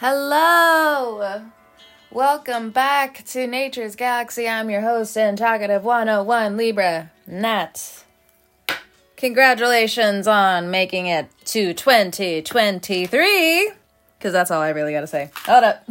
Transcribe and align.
Hello! 0.00 1.44
Welcome 2.10 2.70
back 2.70 3.22
to 3.26 3.46
Nature's 3.46 3.96
Galaxy. 3.96 4.48
I'm 4.48 4.70
your 4.70 4.80
host 4.80 5.14
and 5.18 5.36
talkative 5.36 5.84
101 5.84 6.56
Libra, 6.56 7.12
Nat. 7.26 8.02
Congratulations 9.16 10.26
on 10.26 10.70
making 10.70 11.04
it 11.04 11.28
to 11.44 11.74
2023. 11.74 13.72
Because 14.18 14.32
that's 14.32 14.50
all 14.50 14.62
I 14.62 14.70
really 14.70 14.92
gotta 14.92 15.06
say. 15.06 15.30
Hold 15.44 15.64
up. 15.64 15.86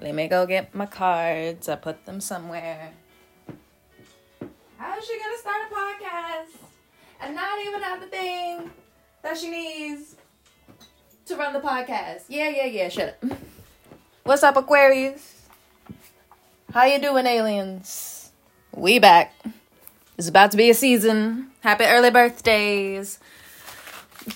Let 0.00 0.14
me 0.14 0.26
go 0.26 0.46
get 0.46 0.74
my 0.74 0.86
cards. 0.86 1.68
I 1.68 1.76
put 1.76 2.06
them 2.06 2.22
somewhere. 2.22 2.92
How 4.78 4.96
is 4.96 5.04
she 5.04 5.18
gonna 5.18 5.36
start 5.36 5.70
a 5.70 5.74
podcast 5.74 6.56
and 7.20 7.34
not 7.34 7.60
even 7.60 7.82
have 7.82 8.00
the 8.00 8.06
thing 8.06 8.70
that 9.22 9.36
she 9.36 9.50
needs 9.50 10.16
to 11.32 11.38
run 11.38 11.54
the 11.54 11.60
podcast? 11.60 12.24
Yeah, 12.28 12.50
yeah, 12.50 12.66
yeah. 12.66 12.88
Shut 12.90 13.18
up. 13.22 13.38
What's 14.24 14.42
up, 14.42 14.56
Aquarius? 14.56 15.46
How 16.74 16.84
you 16.84 17.00
doing, 17.00 17.24
aliens? 17.26 18.32
We 18.74 18.98
back. 18.98 19.34
It's 20.18 20.28
about 20.28 20.50
to 20.50 20.58
be 20.58 20.68
a 20.68 20.74
season. 20.74 21.48
Happy 21.60 21.84
early 21.84 22.10
birthdays 22.10 23.18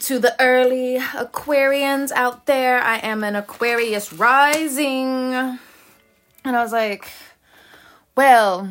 to 0.01 0.19
the 0.19 0.35
early 0.41 0.99
Aquarians 0.99 2.13
out 2.13 2.47
there. 2.47 2.81
I 2.81 2.97
am 2.99 3.23
an 3.23 3.37
Aquarius 3.37 4.11
rising. 4.13 5.35
And 5.35 5.59
I 6.57 6.63
was 6.63 6.73
like, 6.73 7.11
well, 8.17 8.71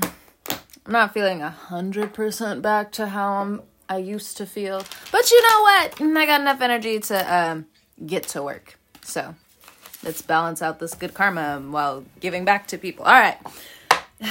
I'm 0.49 0.91
not 0.91 1.13
feeling 1.13 1.43
a 1.43 1.51
hundred 1.51 2.12
percent 2.12 2.63
back 2.63 2.91
to 2.93 3.07
how 3.07 3.34
I'm 3.34 3.62
I 3.87 3.98
used 3.98 4.37
to 4.37 4.48
feel. 4.48 4.84
But 5.12 5.29
you 5.29 5.41
know 5.43 5.62
what? 5.62 6.01
I 6.01 6.26
got 6.26 6.41
enough 6.41 6.59
energy 6.62 6.99
to 7.01 7.35
um, 7.35 7.67
get 8.04 8.23
to 8.30 8.44
work. 8.44 8.77
So 9.02 9.35
let's 10.04 10.22
balance 10.22 10.62
out 10.62 10.80
this 10.80 10.94
good 10.94 11.13
karma 11.13 11.59
while 11.59 12.05
giving 12.20 12.46
back 12.46 12.68
to 12.68 12.77
people. 12.77 13.05
All 13.05 13.13
right. 13.13 13.37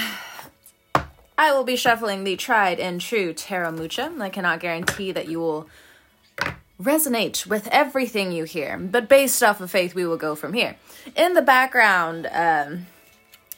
I 1.37 1.53
will 1.53 1.65
be 1.65 1.77
shuffling 1.77 2.23
the 2.23 2.37
tried 2.37 2.79
and 2.79 3.01
true 3.01 3.33
Tarot 3.33 3.73
Mucha. 3.73 4.12
I 4.21 4.31
cannot 4.31 4.61
guarantee 4.61 5.11
that 5.12 5.29
you 5.29 5.41
will 5.41 5.69
resonate 6.81 7.47
with 7.47 7.69
everything 7.69 8.33
you 8.33 8.45
hear, 8.45 8.79
but 8.79 9.09
based 9.09 9.43
off 9.43 9.61
of 9.61 9.71
faith, 9.71 9.95
we 9.95 10.06
will 10.06 10.17
go 10.17 10.34
from 10.34 10.53
here. 10.53 10.77
In 11.17 11.34
the 11.34 11.43
background, 11.43 12.28
um, 12.33 12.87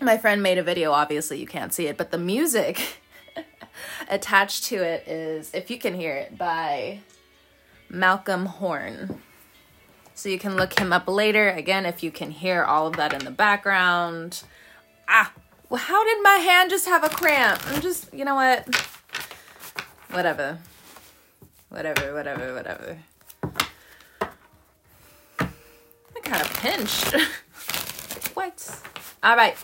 my 0.01 0.17
friend 0.19 0.43
made 0.43 0.59
a 0.59 0.63
video. 0.63 0.93
Obviously, 0.93 1.39
you 1.39 1.47
can't 1.47 1.73
see 1.73 1.87
it, 1.87 1.97
but 1.97 2.11
the 2.11 2.19
music 2.19 2.98
attached 4.09 4.65
to 4.65 4.77
it 4.77 5.07
is, 5.07 5.53
if 5.55 5.70
you 5.70 5.79
can 5.79 5.95
hear 5.95 6.15
it, 6.15 6.37
by 6.37 7.01
Malcolm 7.89 8.47
Horn. 8.47 9.20
So 10.17 10.31
you 10.31 10.39
can 10.39 10.56
look 10.56 10.78
him 10.78 10.95
up 10.95 11.09
later. 11.09 11.50
Again, 11.50 11.84
if 11.84 12.03
you 12.03 12.11
can 12.11 12.31
hear 12.31 12.64
all 12.64 12.86
of 12.86 12.97
that 12.97 13.12
in 13.12 13.22
the 13.22 13.31
background. 13.31 14.42
Ah, 15.06 15.31
well, 15.69 15.78
how 15.78 16.03
did 16.05 16.23
my 16.23 16.36
hand 16.36 16.70
just 16.70 16.86
have 16.86 17.05
a 17.05 17.11
cramp? 17.11 17.61
I'm 17.67 17.83
just, 17.83 18.12
you 18.14 18.25
know 18.25 18.34
what? 18.34 18.67
Whatever. 20.11 20.58
Whatever, 21.69 22.14
whatever, 22.14 22.55
whatever. 22.55 22.97
I 25.39 26.20
kind 26.23 26.42
of 26.42 26.51
pinched. 26.55 27.14
what? 28.34 28.80
All 29.23 29.36
right. 29.36 29.55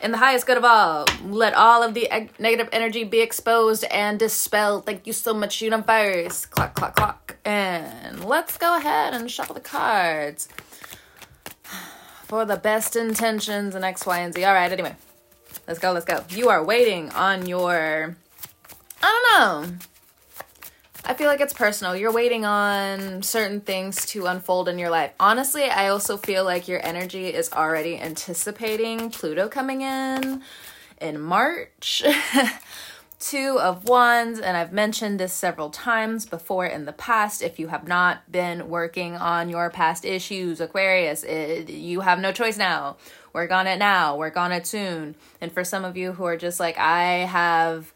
In 0.00 0.12
the 0.12 0.18
highest 0.18 0.46
good 0.46 0.58
of 0.58 0.64
all, 0.64 1.06
let 1.24 1.54
all 1.54 1.82
of 1.82 1.92
the 1.92 2.08
eg- 2.08 2.38
negative 2.38 2.68
energy 2.70 3.02
be 3.02 3.18
exposed 3.18 3.82
and 3.90 4.16
dispelled. 4.16 4.86
Thank 4.86 5.08
you 5.08 5.12
so 5.12 5.34
much, 5.34 5.60
universe. 5.60 6.46
Clock, 6.46 6.74
clock, 6.74 6.94
clock. 6.94 7.25
And 7.46 8.24
let's 8.24 8.58
go 8.58 8.76
ahead 8.76 9.14
and 9.14 9.30
shuffle 9.30 9.54
the 9.54 9.60
cards 9.60 10.48
for 12.24 12.44
the 12.44 12.56
best 12.56 12.96
intentions 12.96 13.76
and 13.76 13.84
X, 13.84 14.04
Y, 14.04 14.18
and 14.18 14.34
Z. 14.34 14.42
All 14.42 14.52
right, 14.52 14.70
anyway. 14.70 14.96
Let's 15.68 15.78
go, 15.78 15.92
let's 15.92 16.04
go. 16.04 16.24
You 16.30 16.48
are 16.48 16.64
waiting 16.64 17.10
on 17.10 17.46
your. 17.46 18.16
I 19.00 19.30
don't 19.36 19.70
know. 19.70 19.76
I 21.04 21.14
feel 21.14 21.28
like 21.28 21.40
it's 21.40 21.52
personal. 21.52 21.94
You're 21.94 22.12
waiting 22.12 22.44
on 22.44 23.22
certain 23.22 23.60
things 23.60 24.06
to 24.06 24.26
unfold 24.26 24.68
in 24.68 24.76
your 24.76 24.90
life. 24.90 25.12
Honestly, 25.20 25.70
I 25.70 25.86
also 25.86 26.16
feel 26.16 26.44
like 26.44 26.66
your 26.66 26.84
energy 26.84 27.28
is 27.28 27.52
already 27.52 27.96
anticipating 27.96 29.10
Pluto 29.10 29.46
coming 29.48 29.82
in 29.82 30.42
in 31.00 31.20
March. 31.20 32.02
Two 33.18 33.58
of 33.58 33.88
Wands, 33.88 34.38
and 34.40 34.58
I've 34.58 34.72
mentioned 34.72 35.18
this 35.18 35.32
several 35.32 35.70
times 35.70 36.26
before 36.26 36.66
in 36.66 36.84
the 36.84 36.92
past. 36.92 37.40
If 37.40 37.58
you 37.58 37.68
have 37.68 37.88
not 37.88 38.30
been 38.30 38.68
working 38.68 39.16
on 39.16 39.48
your 39.48 39.70
past 39.70 40.04
issues, 40.04 40.60
Aquarius, 40.60 41.24
it, 41.24 41.70
you 41.70 42.00
have 42.00 42.18
no 42.18 42.30
choice 42.30 42.58
now. 42.58 42.96
Work 43.32 43.52
on 43.52 43.66
it 43.66 43.78
now, 43.78 44.16
work 44.16 44.36
on 44.36 44.52
it 44.52 44.66
soon. 44.66 45.14
And 45.40 45.50
for 45.50 45.64
some 45.64 45.84
of 45.84 45.96
you 45.96 46.12
who 46.12 46.24
are 46.24 46.36
just 46.36 46.60
like, 46.60 46.78
I 46.78 47.24
have 47.24 47.92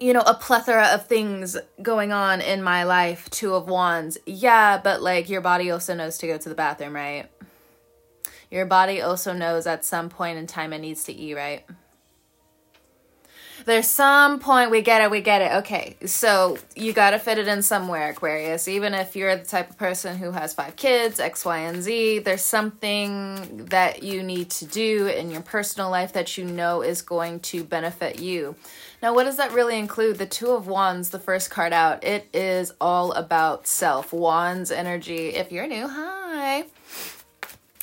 you 0.00 0.12
know, 0.12 0.22
a 0.22 0.34
plethora 0.34 0.86
of 0.86 1.06
things 1.06 1.56
going 1.80 2.10
on 2.10 2.40
in 2.40 2.60
my 2.60 2.82
life, 2.82 3.30
two 3.30 3.54
of 3.54 3.68
wands. 3.68 4.18
Yeah, 4.26 4.80
but 4.82 5.00
like 5.00 5.28
your 5.28 5.40
body 5.40 5.70
also 5.70 5.94
knows 5.94 6.18
to 6.18 6.26
go 6.26 6.38
to 6.38 6.48
the 6.48 6.56
bathroom, 6.56 6.94
right? 6.94 7.30
Your 8.50 8.66
body 8.66 9.00
also 9.00 9.32
knows 9.32 9.64
at 9.66 9.84
some 9.84 10.08
point 10.08 10.38
in 10.38 10.48
time 10.48 10.72
it 10.72 10.80
needs 10.80 11.04
to 11.04 11.12
eat, 11.12 11.34
right? 11.34 11.64
There's 13.64 13.86
some 13.86 14.40
point 14.40 14.70
we 14.70 14.82
get 14.82 15.02
it, 15.02 15.10
we 15.10 15.20
get 15.20 15.42
it. 15.42 15.52
Okay, 15.58 15.96
so 16.04 16.58
you 16.74 16.92
gotta 16.92 17.18
fit 17.18 17.38
it 17.38 17.46
in 17.46 17.62
somewhere, 17.62 18.10
Aquarius. 18.10 18.66
Even 18.66 18.92
if 18.92 19.14
you're 19.14 19.36
the 19.36 19.44
type 19.44 19.70
of 19.70 19.78
person 19.78 20.16
who 20.16 20.32
has 20.32 20.52
five 20.52 20.74
kids, 20.76 21.20
X, 21.20 21.44
Y, 21.44 21.58
and 21.58 21.82
Z, 21.82 22.20
there's 22.20 22.42
something 22.42 23.66
that 23.66 24.02
you 24.02 24.22
need 24.22 24.50
to 24.50 24.64
do 24.64 25.06
in 25.06 25.30
your 25.30 25.42
personal 25.42 25.90
life 25.90 26.12
that 26.14 26.36
you 26.36 26.44
know 26.44 26.82
is 26.82 27.02
going 27.02 27.40
to 27.40 27.62
benefit 27.62 28.18
you. 28.18 28.56
Now, 29.02 29.14
what 29.14 29.24
does 29.24 29.36
that 29.36 29.52
really 29.52 29.78
include? 29.78 30.18
The 30.18 30.26
Two 30.26 30.50
of 30.50 30.66
Wands, 30.66 31.10
the 31.10 31.18
first 31.18 31.50
card 31.50 31.72
out, 31.72 32.04
it 32.04 32.28
is 32.32 32.72
all 32.80 33.12
about 33.12 33.66
self. 33.66 34.12
Wands 34.12 34.70
energy. 34.70 35.30
If 35.30 35.52
you're 35.52 35.66
new, 35.66 35.88
hi. 35.88 36.64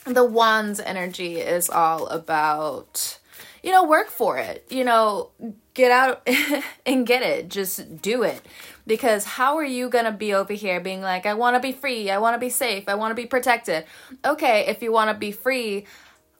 The 0.05 0.23
Wands 0.23 0.79
energy 0.79 1.35
is 1.37 1.69
all 1.69 2.07
about 2.07 3.18
you 3.63 3.71
know, 3.71 3.83
work 3.83 4.09
for 4.09 4.37
it. 4.37 4.65
You 4.69 4.83
know, 4.83 5.31
get 5.73 5.91
out 5.91 6.27
and 6.85 7.05
get 7.05 7.21
it. 7.21 7.49
Just 7.49 8.01
do 8.01 8.23
it. 8.23 8.41
Because 8.85 9.23
how 9.23 9.57
are 9.57 9.63
you 9.65 9.89
going 9.89 10.05
to 10.05 10.11
be 10.11 10.33
over 10.33 10.53
here 10.53 10.79
being 10.79 11.01
like, 11.01 11.25
I 11.25 11.33
want 11.35 11.55
to 11.55 11.59
be 11.59 11.71
free, 11.71 12.09
I 12.09 12.17
want 12.17 12.33
to 12.33 12.39
be 12.39 12.49
safe, 12.49 12.85
I 12.87 12.95
want 12.95 13.11
to 13.11 13.15
be 13.15 13.27
protected? 13.27 13.85
Okay, 14.25 14.65
if 14.67 14.81
you 14.81 14.91
want 14.91 15.11
to 15.11 15.17
be 15.17 15.31
free, 15.31 15.85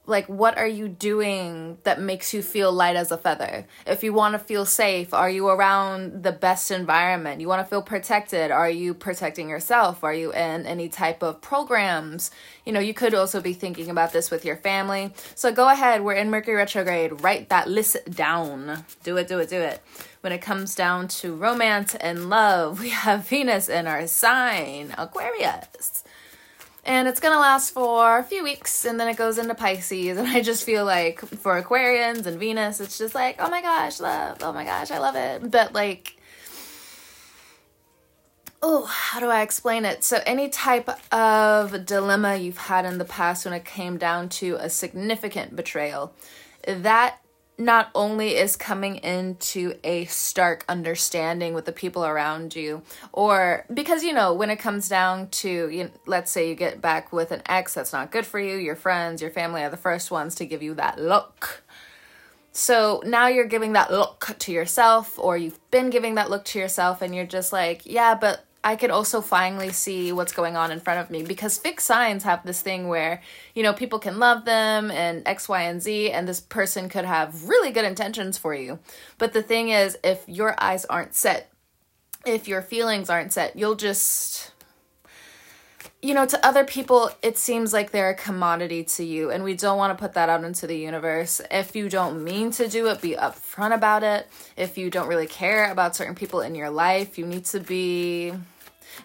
like 0.09 0.27
what 0.27 0.57
are 0.57 0.67
you 0.67 0.87
doing 0.87 1.77
that 1.83 2.01
makes 2.01 2.33
you 2.33 2.41
feel 2.41 2.71
light 2.71 2.95
as 2.95 3.11
a 3.11 3.17
feather? 3.17 3.65
If 3.85 4.03
you 4.03 4.11
want 4.11 4.33
to 4.33 4.39
feel 4.39 4.65
safe 4.65 5.13
are 5.13 5.29
you 5.29 5.47
around 5.47 6.23
the 6.23 6.31
best 6.31 6.71
environment? 6.71 7.39
You 7.41 7.47
want 7.47 7.65
to 7.65 7.69
feel 7.69 7.81
protected? 7.81 8.51
Are 8.51 8.69
you 8.69 8.93
protecting 8.93 9.49
yourself? 9.49 10.03
Are 10.03 10.13
you 10.13 10.33
in 10.33 10.65
any 10.65 10.89
type 10.89 11.23
of 11.23 11.41
programs? 11.41 12.31
You 12.65 12.73
know 12.73 12.79
you 12.79 12.93
could 12.93 13.13
also 13.13 13.39
be 13.41 13.53
thinking 13.53 13.89
about 13.89 14.11
this 14.11 14.31
with 14.31 14.43
your 14.43 14.57
family. 14.57 15.13
So 15.35 15.51
go 15.51 15.69
ahead 15.69 16.03
we're 16.03 16.13
in 16.13 16.29
mercury 16.29 16.55
retrograde. 16.55 17.21
Write 17.21 17.49
that 17.49 17.69
list 17.69 17.97
down. 18.09 18.83
Do 19.03 19.17
it 19.17 19.27
do 19.27 19.39
it 19.39 19.49
do 19.49 19.61
it. 19.61 19.81
When 20.21 20.33
it 20.33 20.41
comes 20.41 20.75
down 20.75 21.07
to 21.19 21.33
romance 21.33 21.95
and 21.95 22.29
love 22.29 22.79
we 22.81 22.89
have 22.89 23.27
venus 23.27 23.69
in 23.69 23.87
our 23.87 24.07
sign 24.07 24.93
aquarius 24.97 26.03
and 26.85 27.07
it's 27.07 27.19
gonna 27.19 27.39
last 27.39 27.71
for 27.71 28.17
a 28.19 28.23
few 28.23 28.43
weeks 28.43 28.85
and 28.85 28.99
then 28.99 29.07
it 29.07 29.17
goes 29.17 29.37
into 29.37 29.55
Pisces. 29.55 30.17
And 30.17 30.27
I 30.37 30.41
just 30.41 30.63
feel 30.63 30.85
like 30.85 31.19
for 31.19 31.61
Aquarians 31.61 32.25
and 32.25 32.39
Venus, 32.39 32.79
it's 32.79 32.97
just 32.97 33.15
like, 33.15 33.37
oh 33.39 33.49
my 33.49 33.61
gosh, 33.61 33.99
love, 33.99 34.37
oh 34.41 34.53
my 34.53 34.63
gosh, 34.63 34.91
I 34.91 34.99
love 34.99 35.15
it. 35.15 35.49
But 35.49 35.73
like, 35.73 36.19
oh, 38.61 38.85
how 38.85 39.19
do 39.19 39.27
I 39.27 39.41
explain 39.41 39.85
it? 39.85 40.03
So, 40.03 40.19
any 40.25 40.49
type 40.49 40.89
of 41.13 41.85
dilemma 41.85 42.35
you've 42.35 42.57
had 42.57 42.85
in 42.85 42.97
the 42.97 43.05
past 43.05 43.45
when 43.45 43.53
it 43.53 43.65
came 43.65 43.97
down 43.97 44.29
to 44.29 44.55
a 44.59 44.69
significant 44.69 45.55
betrayal, 45.55 46.13
that 46.65 47.19
not 47.59 47.89
only 47.93 48.37
is 48.37 48.55
coming 48.55 48.95
into 48.95 49.73
a 49.83 50.05
stark 50.05 50.63
understanding 50.69 51.53
with 51.53 51.65
the 51.65 51.71
people 51.73 52.05
around 52.05 52.55
you 52.55 52.81
or 53.11 53.65
because 53.73 54.01
you 54.03 54.13
know 54.13 54.33
when 54.33 54.49
it 54.49 54.55
comes 54.55 54.87
down 54.87 55.27
to 55.27 55.69
you 55.69 55.83
know, 55.83 55.89
let's 56.05 56.31
say 56.31 56.47
you 56.47 56.55
get 56.55 56.81
back 56.81 57.11
with 57.11 57.31
an 57.31 57.41
ex 57.47 57.73
that's 57.73 57.91
not 57.91 58.11
good 58.11 58.25
for 58.25 58.39
you 58.39 58.55
your 58.55 58.77
friends 58.77 59.21
your 59.21 59.29
family 59.29 59.61
are 59.61 59.69
the 59.69 59.77
first 59.77 60.09
ones 60.09 60.35
to 60.35 60.45
give 60.45 60.63
you 60.63 60.73
that 60.73 60.97
look. 60.99 61.63
So 62.51 63.03
now 63.05 63.27
you're 63.27 63.45
giving 63.45 63.73
that 63.73 63.91
look 63.91 64.35
to 64.39 64.51
yourself 64.51 65.19
or 65.19 65.37
you've 65.37 65.59
been 65.69 65.91
giving 65.91 66.15
that 66.15 66.29
look 66.29 66.45
to 66.45 66.59
yourself 66.59 67.01
and 67.01 67.13
you're 67.13 67.25
just 67.25 67.51
like 67.51 67.85
yeah 67.85 68.15
but 68.15 68.45
I 68.63 68.75
could 68.75 68.91
also 68.91 69.21
finally 69.21 69.69
see 69.69 70.11
what's 70.11 70.33
going 70.33 70.57
on 70.57 70.71
in 70.71 70.81
front 70.81 70.99
of 70.99 71.09
me 71.09 71.23
because 71.23 71.57
fixed 71.57 71.87
signs 71.87 72.23
have 72.23 72.45
this 72.45 72.61
thing 72.61 72.89
where, 72.89 73.21
you 73.55 73.63
know, 73.63 73.71
people 73.71 73.99
can 73.99 74.19
love 74.19 74.43
them 74.43 74.91
and 74.91 75.25
X, 75.25 75.47
Y, 75.47 75.61
and 75.61 75.81
Z, 75.81 76.11
and 76.11 76.27
this 76.27 76.41
person 76.41 76.89
could 76.89 77.05
have 77.05 77.45
really 77.45 77.71
good 77.71 77.85
intentions 77.85 78.37
for 78.37 78.53
you. 78.53 78.79
But 79.17 79.31
the 79.31 79.41
thing 79.41 79.69
is, 79.69 79.97
if 80.03 80.27
your 80.27 80.61
eyes 80.61 80.83
aren't 80.85 81.15
set, 81.15 81.51
if 82.25 82.49
your 82.49 82.61
feelings 82.61 83.09
aren't 83.09 83.31
set, 83.31 83.55
you'll 83.55 83.75
just 83.75 84.51
you 86.01 86.13
know, 86.13 86.25
to 86.25 86.45
other 86.45 86.63
people, 86.63 87.11
it 87.21 87.37
seems 87.37 87.73
like 87.73 87.91
they're 87.91 88.11
a 88.11 88.15
commodity 88.15 88.85
to 88.85 89.03
you, 89.03 89.31
and 89.31 89.43
we 89.43 89.53
don't 89.53 89.77
want 89.77 89.97
to 89.97 90.01
put 90.01 90.13
that 90.13 90.29
out 90.29 90.43
into 90.45 90.65
the 90.65 90.77
universe. 90.77 91.41
If 91.51 91.75
you 91.75 91.89
don't 91.89 92.23
mean 92.23 92.51
to 92.51 92.69
do 92.69 92.87
it, 92.87 93.01
be 93.01 93.15
upfront 93.15 93.73
about 93.73 94.03
it. 94.03 94.27
If 94.55 94.77
you 94.77 94.89
don't 94.89 95.07
really 95.07 95.27
care 95.27 95.69
about 95.69 95.97
certain 95.97 96.15
people 96.15 96.39
in 96.39 96.55
your 96.55 96.69
life, 96.69 97.17
you 97.17 97.25
need 97.25 97.45
to 97.45 97.59
be 97.59 98.33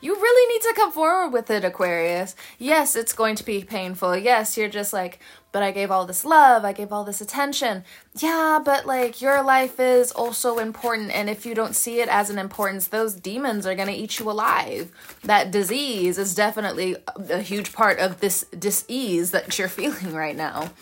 you 0.00 0.14
really 0.14 0.54
need 0.54 0.62
to 0.62 0.74
come 0.74 0.92
forward 0.92 1.32
with 1.32 1.50
it, 1.50 1.64
Aquarius. 1.64 2.34
Yes, 2.58 2.96
it's 2.96 3.12
going 3.12 3.36
to 3.36 3.44
be 3.44 3.62
painful. 3.62 4.16
Yes, 4.16 4.56
you're 4.56 4.68
just 4.68 4.92
like, 4.92 5.20
but 5.54 5.62
I 5.62 5.70
gave 5.70 5.92
all 5.92 6.04
this 6.04 6.24
love, 6.24 6.64
I 6.64 6.72
gave 6.72 6.92
all 6.92 7.04
this 7.04 7.20
attention. 7.20 7.84
Yeah, 8.16 8.58
but 8.62 8.86
like 8.86 9.22
your 9.22 9.40
life 9.40 9.78
is 9.78 10.10
also 10.10 10.58
important. 10.58 11.12
And 11.12 11.30
if 11.30 11.46
you 11.46 11.54
don't 11.54 11.76
see 11.76 12.00
it 12.00 12.08
as 12.08 12.28
an 12.28 12.40
importance, 12.40 12.88
those 12.88 13.14
demons 13.14 13.64
are 13.64 13.76
going 13.76 13.86
to 13.86 13.94
eat 13.94 14.18
you 14.18 14.28
alive. 14.28 14.90
That 15.22 15.52
disease 15.52 16.18
is 16.18 16.34
definitely 16.34 16.96
a 17.30 17.38
huge 17.38 17.72
part 17.72 18.00
of 18.00 18.18
this 18.18 18.44
disease 18.58 19.30
that 19.30 19.56
you're 19.56 19.68
feeling 19.80 20.12
right 20.12 20.34
now. 20.34 20.72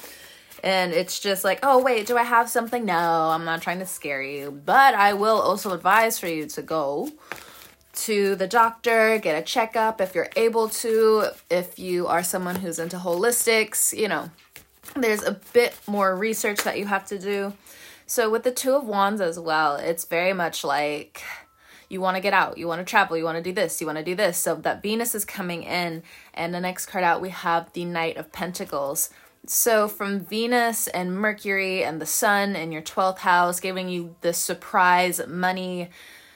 And 0.64 0.94
it's 0.94 1.20
just 1.20 1.44
like, 1.44 1.58
oh, 1.62 1.82
wait, 1.82 2.06
do 2.06 2.16
I 2.16 2.22
have 2.22 2.48
something? 2.48 2.86
No, 2.86 2.94
I'm 2.94 3.44
not 3.44 3.60
trying 3.60 3.80
to 3.80 3.86
scare 3.86 4.22
you. 4.22 4.58
But 4.64 4.94
I 4.94 5.12
will 5.12 5.38
also 5.38 5.72
advise 5.72 6.18
for 6.18 6.28
you 6.28 6.46
to 6.46 6.62
go 6.62 7.10
to 7.94 8.36
the 8.36 8.46
doctor, 8.46 9.18
get 9.18 9.38
a 9.38 9.42
checkup 9.42 10.00
if 10.00 10.14
you're 10.14 10.30
able 10.34 10.68
to. 10.70 11.26
If 11.50 11.78
you 11.78 12.06
are 12.06 12.22
someone 12.22 12.56
who's 12.56 12.78
into 12.78 12.96
holistics, 12.96 13.96
you 13.96 14.08
know, 14.08 14.30
there's 14.94 15.22
a 15.22 15.40
bit 15.52 15.78
more 15.86 16.14
research 16.16 16.62
that 16.64 16.78
you 16.78 16.86
have 16.86 17.06
to 17.06 17.18
do. 17.18 17.52
So, 18.06 18.30
with 18.30 18.42
the 18.42 18.50
Two 18.50 18.74
of 18.74 18.84
Wands 18.84 19.20
as 19.20 19.38
well, 19.38 19.76
it's 19.76 20.04
very 20.04 20.32
much 20.32 20.64
like 20.64 21.22
you 21.88 22.00
want 22.00 22.16
to 22.16 22.22
get 22.22 22.32
out, 22.32 22.58
you 22.58 22.66
want 22.66 22.80
to 22.80 22.90
travel, 22.90 23.16
you 23.16 23.24
want 23.24 23.38
to 23.38 23.42
do 23.42 23.52
this, 23.52 23.80
you 23.80 23.86
want 23.86 23.98
to 23.98 24.04
do 24.04 24.14
this. 24.14 24.36
So, 24.36 24.54
that 24.56 24.82
Venus 24.82 25.14
is 25.14 25.24
coming 25.24 25.62
in, 25.62 26.02
and 26.34 26.54
the 26.54 26.60
next 26.60 26.86
card 26.86 27.04
out, 27.04 27.20
we 27.20 27.30
have 27.30 27.72
the 27.72 27.84
Knight 27.84 28.16
of 28.16 28.32
Pentacles. 28.32 29.10
So, 29.46 29.88
from 29.88 30.20
Venus 30.20 30.88
and 30.88 31.16
Mercury 31.16 31.82
and 31.84 32.00
the 32.00 32.06
Sun 32.06 32.54
in 32.54 32.70
your 32.70 32.82
12th 32.82 33.18
house, 33.18 33.60
giving 33.60 33.88
you 33.88 34.14
the 34.20 34.32
surprise 34.32 35.20
money 35.26 35.90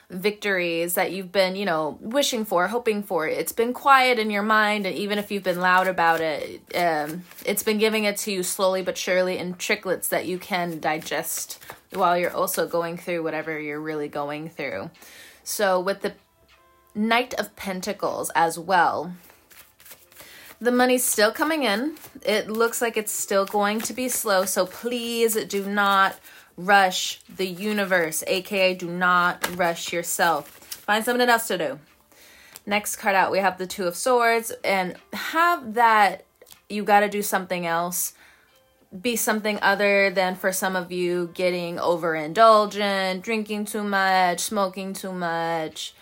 victories 0.09 0.95
that 0.95 1.13
you've 1.13 1.33
been, 1.33 1.57
you 1.57 1.65
know, 1.65 1.99
wishing 2.01 2.45
for, 2.45 2.69
hoping 2.69 3.03
for. 3.03 3.27
It's 3.27 3.53
been 3.53 3.73
quiet 3.73 4.19
in 4.19 4.31
your 4.31 4.43
mind, 4.43 4.87
and 4.87 4.97
even 4.97 5.19
if 5.19 5.31
you've 5.31 5.43
been 5.43 5.61
loud 5.61 5.89
about 5.89 6.21
it, 6.21 6.63
um, 6.77 7.25
it's 7.45 7.63
been 7.63 7.79
giving 7.79 8.05
it 8.05 8.17
to 8.19 8.33
you 8.33 8.43
slowly 8.43 8.83
but 8.83 8.97
surely 8.97 9.39
in 9.39 9.55
tricklets 9.55 10.09
that 10.11 10.27
you 10.27 10.39
can 10.39 10.79
digest 10.79 11.59
while 11.93 12.17
you're 12.17 12.35
also 12.35 12.69
going 12.69 12.97
through 12.97 13.23
whatever 13.23 13.59
you're 13.59 13.81
really 13.81 14.09
going 14.09 14.49
through. 14.49 14.91
So, 15.43 15.81
with 15.81 16.03
the 16.03 16.15
Knight 16.95 17.35
of 17.35 17.55
Pentacles 17.57 18.31
as 18.35 18.59
well, 18.59 19.13
the 20.61 20.73
money's 20.73 21.05
still 21.05 21.33
coming 21.33 21.65
in. 21.65 21.97
It 22.23 22.49
looks 22.49 22.81
like 22.81 22.97
it's 22.97 23.13
still 23.13 23.45
going 23.45 23.81
to 23.83 23.93
be 23.93 24.09
slow, 24.09 24.45
so 24.45 24.67
please 24.67 25.35
do 25.47 25.67
not 25.69 26.17
rush 26.57 27.21
the 27.35 27.47
universe, 27.47 28.25
aka 28.27 28.75
do 28.75 28.89
not 28.89 29.57
rush 29.57 29.93
yourself. 29.93 30.49
Find 30.49 31.05
something 31.05 31.29
else 31.29 31.49
to 31.49 31.59
do. 31.59 31.79
Next 32.65 32.97
card 32.97 33.15
out, 33.15 33.31
we 33.31 33.39
have 33.39 33.59
the 33.59 33.67
Two 33.67 33.85
of 33.85 33.97
Swords, 33.97 34.53
and 34.65 34.97
have 35.13 35.75
that 35.75 36.25
you 36.69 36.83
got 36.83 37.01
to 37.01 37.09
do 37.09 37.23
something 37.23 37.67
else 37.67 38.15
be 39.03 39.17
something 39.17 39.59
other 39.63 40.11
than 40.11 40.37
for 40.37 40.53
some 40.53 40.77
of 40.77 40.93
you 40.93 41.31
getting 41.35 41.77
overindulgent, 41.77 43.23
drinking 43.23 43.65
too 43.65 43.83
much, 43.83 44.41
smoking 44.41 44.93
too 44.93 45.13
much. 45.13 45.95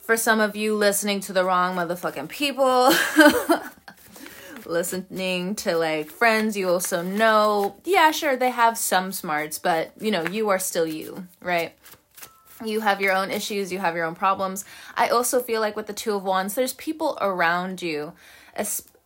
For 0.00 0.16
some 0.16 0.40
of 0.40 0.54
you 0.56 0.74
listening 0.74 1.20
to 1.20 1.32
the 1.32 1.44
wrong 1.44 1.76
motherfucking 1.76 2.28
people. 2.28 2.92
listening 4.66 5.54
to 5.56 5.76
like 5.76 6.10
friends 6.10 6.56
you 6.56 6.68
also 6.68 7.02
know. 7.02 7.76
Yeah, 7.84 8.10
sure, 8.10 8.36
they 8.36 8.50
have 8.50 8.76
some 8.78 9.12
smarts, 9.12 9.58
but 9.58 9.92
you 10.00 10.10
know, 10.10 10.26
you 10.26 10.48
are 10.48 10.58
still 10.58 10.86
you, 10.86 11.26
right? 11.40 11.76
You 12.64 12.80
have 12.80 13.00
your 13.00 13.12
own 13.12 13.30
issues, 13.30 13.70
you 13.70 13.78
have 13.78 13.94
your 13.94 14.04
own 14.06 14.14
problems. 14.14 14.64
I 14.94 15.08
also 15.08 15.40
feel 15.40 15.60
like 15.60 15.76
with 15.76 15.86
the 15.86 15.92
Two 15.92 16.14
of 16.14 16.24
Wands, 16.24 16.54
there's 16.54 16.72
people 16.74 17.18
around 17.20 17.82
you, 17.82 18.14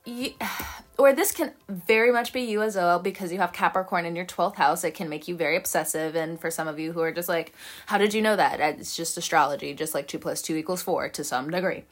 or 0.98 1.12
this 1.12 1.32
can 1.32 1.52
very 1.68 2.12
much 2.12 2.32
be 2.32 2.42
you 2.42 2.62
as 2.62 2.76
well 2.76 2.98
because 2.98 3.32
you 3.32 3.38
have 3.38 3.52
Capricorn 3.52 4.06
in 4.06 4.16
your 4.16 4.24
12th 4.24 4.56
house. 4.56 4.84
It 4.84 4.94
can 4.94 5.08
make 5.08 5.28
you 5.28 5.36
very 5.36 5.56
obsessive. 5.56 6.14
And 6.14 6.40
for 6.40 6.50
some 6.50 6.68
of 6.68 6.78
you 6.78 6.92
who 6.92 7.00
are 7.00 7.12
just 7.12 7.28
like, 7.28 7.52
how 7.86 7.98
did 7.98 8.14
you 8.14 8.22
know 8.22 8.36
that? 8.36 8.60
It's 8.60 8.96
just 8.96 9.16
astrology, 9.16 9.74
just 9.74 9.94
like 9.94 10.08
2 10.08 10.18
plus 10.18 10.42
2 10.42 10.56
equals 10.56 10.82
4 10.82 11.08
to 11.10 11.24
some 11.24 11.50
degree, 11.50 11.84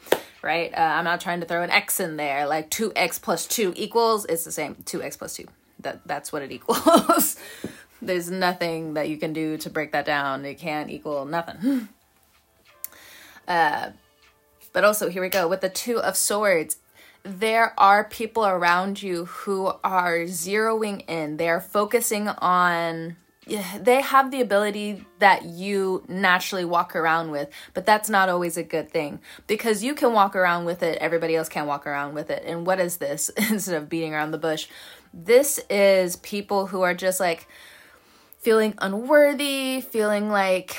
right? 0.43 0.73
Uh, 0.75 0.81
I'm 0.81 1.05
not 1.05 1.21
trying 1.21 1.41
to 1.41 1.47
throw 1.47 1.63
an 1.63 1.71
X 1.71 2.01
in 2.01 2.17
there. 2.17 2.47
Like 2.47 2.71
2x 2.71 3.21
plus 3.21 3.47
2 3.47 3.75
equals, 3.77 4.25
it's 4.27 4.45
the 4.45 4.53
same. 4.53 4.77
2x 4.77 5.19
plus 5.19 5.37
2. 5.37 5.47
That, 5.81 6.07
that's 6.07 6.33
what 6.33 6.43
it 6.43 6.53
equals. 6.59 7.37
There's 8.01 8.31
nothing 8.31 8.95
that 8.95 9.09
you 9.09 9.17
can 9.17 9.33
do 9.33 9.57
to 9.59 9.71
break 9.71 9.93
that 9.93 10.05
down. 10.07 10.45
It 10.45 10.55
can't 10.55 10.91
equal 10.91 11.25
nothing. 11.25 11.89
Uh, 13.47 13.93
but 14.75 14.85
also, 14.85 15.09
here 15.09 15.23
we 15.23 15.31
go 15.31 15.49
with 15.49 15.63
the 15.63 15.71
Two 15.71 15.99
of 15.99 16.15
Swords 16.19 16.77
there 17.23 17.75
are 17.79 18.05
people 18.05 18.47
around 18.47 19.03
you 19.03 19.27
who 19.27 19.73
are 19.85 20.21
zeroing 20.21 21.09
in. 21.09 21.37
They're 21.37 21.61
focusing 21.61 22.29
on 22.29 23.17
they 23.81 24.03
have 24.03 24.31
the 24.31 24.43
ability 24.43 25.05
that 25.21 25.45
you 25.45 26.05
naturally 26.07 26.65
walk 26.65 26.95
around 26.95 27.31
with, 27.31 27.49
but 27.73 27.87
that's 27.87 28.11
not 28.11 28.29
always 28.29 28.57
a 28.59 28.63
good 28.63 28.91
thing 28.91 29.21
because 29.47 29.83
you 29.83 29.95
can 29.95 30.13
walk 30.13 30.37
around 30.37 30.67
with 30.67 30.83
it, 30.83 30.99
everybody 30.99 31.35
else 31.35 31.49
can't 31.49 31.67
walk 31.67 31.87
around 31.87 32.15
with 32.15 32.31
it. 32.31 32.43
And 32.47 32.67
what 32.67 32.79
is 32.79 32.99
this 32.99 33.29
instead 33.37 33.75
of 33.75 33.89
beating 33.89 34.15
around 34.15 34.33
the 34.33 34.39
bush? 34.39 34.69
This 35.15 35.59
is 35.71 36.17
people 36.17 36.67
who 36.67 36.83
are 36.83 36.95
just 36.95 37.21
like 37.21 37.49
feeling 38.39 38.75
unworthy, 38.79 39.81
feeling 39.81 40.31
like 40.31 40.77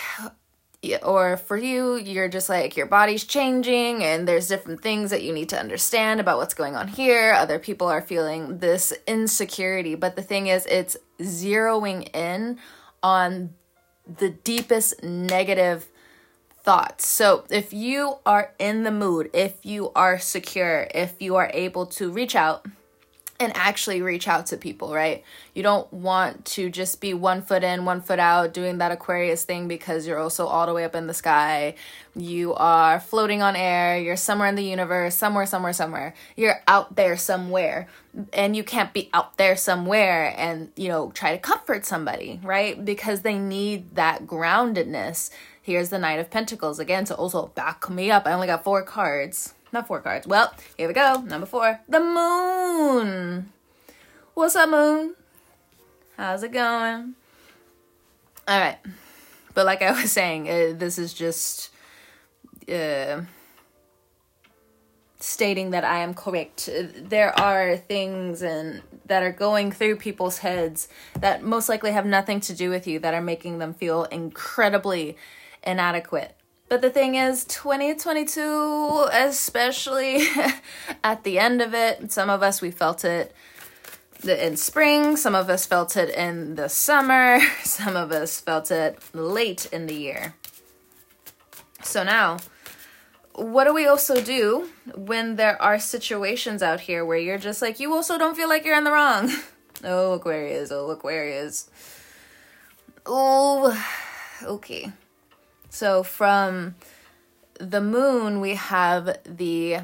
or 1.04 1.38
for 1.38 1.58
you, 1.58 1.96
you're 1.96 2.30
just 2.30 2.48
like 2.48 2.78
your 2.78 2.86
body's 2.86 3.26
changing 3.26 4.04
and 4.04 4.28
there's 4.28 4.48
different 4.48 4.82
things 4.82 5.12
that 5.12 5.24
you 5.24 5.34
need 5.34 5.50
to 5.50 5.60
understand 5.60 6.20
about 6.20 6.38
what's 6.38 6.54
going 6.54 6.76
on 6.76 6.88
here. 6.88 7.34
Other 7.34 7.60
people 7.60 7.88
are 7.88 8.02
feeling 8.02 8.60
this 8.60 8.94
insecurity, 9.06 9.96
but 9.96 10.16
the 10.16 10.22
thing 10.22 10.48
is, 10.48 10.66
it's 10.68 10.96
zeroing 11.20 12.16
in 12.16 12.60
on 13.04 13.54
the 14.18 14.30
deepest 14.30 15.04
negative 15.04 15.88
thoughts. 16.64 17.08
So 17.08 17.46
if 17.50 17.74
you 17.74 18.18
are 18.26 18.54
in 18.58 18.84
the 18.84 18.92
mood, 18.92 19.30
if 19.34 19.66
you 19.66 19.92
are 19.96 20.18
secure, 20.18 20.88
if 20.94 21.22
you 21.22 21.36
are 21.36 21.52
able 21.54 21.86
to 21.88 22.12
reach 22.12 22.36
out, 22.36 22.66
and 23.40 23.56
actually 23.56 24.02
reach 24.02 24.28
out 24.28 24.48
to 24.48 24.58
people, 24.58 24.94
right? 24.94 25.24
You 25.54 25.64
don't 25.64 25.92
want 25.94 26.44
to 26.46 26.70
just 26.70 27.00
be 27.00 27.14
one 27.14 27.42
foot 27.42 27.64
in, 27.64 27.86
one 27.86 28.02
foot 28.02 28.20
out, 28.20 28.54
doing 28.54 28.80
that 28.80 28.92
Aquarius 28.92 29.46
thing 29.46 29.70
because 29.70 30.06
you're 30.06 30.20
also 30.20 30.46
all 30.46 30.66
the 30.66 30.74
way 30.74 30.84
up 30.84 30.94
in 30.94 31.08
the 31.08 31.14
sky. 31.14 31.76
You 32.16 32.54
are 32.56 33.00
floating 33.00 33.42
on 33.42 33.56
air, 33.56 33.98
you're 33.98 34.18
somewhere 34.18 34.50
in 34.50 34.56
the 34.56 34.64
universe, 34.64 35.16
somewhere, 35.16 35.46
somewhere, 35.46 35.72
somewhere. 35.72 36.14
You're 36.36 36.62
out 36.68 36.98
there 36.98 37.16
somewhere. 37.16 37.88
And 38.34 38.56
you 38.56 38.64
can't 38.64 38.92
be 38.92 39.10
out 39.14 39.38
there 39.38 39.56
somewhere 39.56 40.34
and, 40.36 40.72
you 40.76 40.90
know, 40.90 41.12
try 41.12 41.32
to 41.32 41.38
comfort 41.38 41.86
somebody, 41.86 42.42
right? 42.44 42.84
Because 42.84 43.22
they 43.22 43.38
need 43.38 43.96
that 43.96 44.26
groundedness. 44.26 45.30
Here's 45.62 45.90
the 45.90 46.00
Knight 46.00 46.20
of 46.20 46.30
Pentacles 46.30 46.80
again 46.80 47.06
to 47.06 47.16
also 47.16 47.48
back 47.48 47.90
me 47.90 48.12
up. 48.12 48.26
I 48.26 48.34
only 48.34 48.48
got 48.48 48.64
four 48.64 48.82
cards 48.84 49.54
not 49.72 49.88
four 49.88 50.02
cards. 50.02 50.28
Well, 50.28 50.54
here 50.78 50.88
we 50.88 50.94
go. 50.94 51.22
Number 51.22 51.46
four. 51.46 51.80
The 51.88 52.00
moon. 52.00 53.52
What's 54.34 54.56
up, 54.56 54.70
moon? 54.70 55.16
How's 56.18 56.44
it 56.44 56.52
going? 56.52 57.16
All 58.48 58.60
right. 58.60 58.78
But 59.54 59.66
like 59.66 59.82
I 59.82 59.92
was 59.92 60.12
saying, 60.20 60.50
uh, 60.50 60.74
this 60.76 60.98
is 60.98 61.14
just 61.14 61.70
uh, 62.72 63.22
stating 65.20 65.72
that 65.72 65.84
I 65.84 66.00
am 66.00 66.14
correct. 66.14 66.70
There 66.96 67.38
are 67.38 67.78
things 67.78 68.42
and 68.42 68.82
that 69.06 69.24
are 69.24 69.32
going 69.32 69.72
through 69.72 69.98
people's 69.98 70.40
heads 70.40 70.88
that 71.20 71.44
most 71.44 71.68
likely 71.68 71.92
have 71.92 72.06
nothing 72.06 72.40
to 72.42 72.54
do 72.54 72.70
with 72.70 72.88
you 72.88 73.00
that 73.00 73.14
are 73.14 73.22
making 73.22 73.60
them 73.60 73.74
feel 73.74 74.06
incredibly 74.06 75.18
inadequate 75.64 76.39
but 76.70 76.82
the 76.82 76.92
thing 76.92 77.16
is, 77.16 77.46
2022, 77.46 79.08
especially 79.12 80.22
at 81.04 81.24
the 81.24 81.40
end 81.40 81.62
of 81.62 81.74
it, 81.74 82.12
some 82.12 82.30
of 82.30 82.44
us, 82.44 82.62
we 82.62 82.70
felt 82.70 83.04
it 83.04 83.36
in 84.24 84.56
spring, 84.56 85.18
some 85.18 85.34
of 85.34 85.50
us 85.50 85.66
felt 85.66 85.98
it 85.98 86.10
in 86.10 86.56
the 86.56 86.70
summer, 86.70 87.40
some 87.64 87.96
of 87.96 88.12
us 88.12 88.40
felt 88.40 88.70
it 88.70 89.00
late 89.14 89.66
in 89.72 89.88
the 89.88 89.96
year. 89.96 90.36
So 91.82 92.04
now, 92.04 92.38
what 93.34 93.64
do 93.64 93.74
we 93.74 93.88
also 93.88 94.22
do 94.22 94.70
when 94.96 95.38
there 95.38 95.60
are 95.62 95.80
situations 95.80 96.62
out 96.62 96.82
here 96.82 97.06
where 97.06 97.18
you're 97.18 97.38
just 97.38 97.62
like, 97.62 97.80
you 97.80 97.94
also 97.94 98.18
don't 98.18 98.36
feel 98.36 98.50
like 98.50 98.66
you're 98.66 98.78
in 98.78 98.84
the 98.84 98.92
wrong? 98.92 99.32
oh, 99.84 100.14
Aquarius, 100.14 100.72
oh, 100.72 100.92
Aquarius. 100.92 101.70
Oh, 103.06 103.74
okay. 104.44 104.92
So 105.70 106.04
from 106.04 106.76
the 107.60 107.82
moon, 107.82 108.40
we 108.42 108.56
have 108.56 109.18
the 109.24 109.82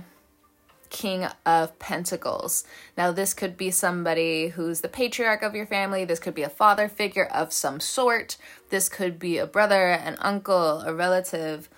King 0.89 1.27
of 1.45 1.77
Pentacles. 1.77 2.63
Now, 2.97 3.11
this 3.11 3.33
could 3.33 3.57
be 3.57 3.69
somebody 3.69 4.49
who's 4.49 4.81
the 4.81 4.87
patriarch 4.87 5.43
of 5.43 5.53
your 5.53 5.65
family. 5.65 6.05
This 6.05 6.19
could 6.19 6.35
be 6.35 6.43
a 6.43 6.49
father 6.49 6.87
figure 6.87 7.25
of 7.25 7.51
some 7.51 7.79
sort. 7.79 8.37
This 8.69 8.87
could 8.87 9.19
be 9.19 9.37
a 9.37 9.45
brother, 9.45 9.91
an 9.91 10.15
uncle, 10.21 10.81
a 10.81 10.93
relative. 10.93 11.69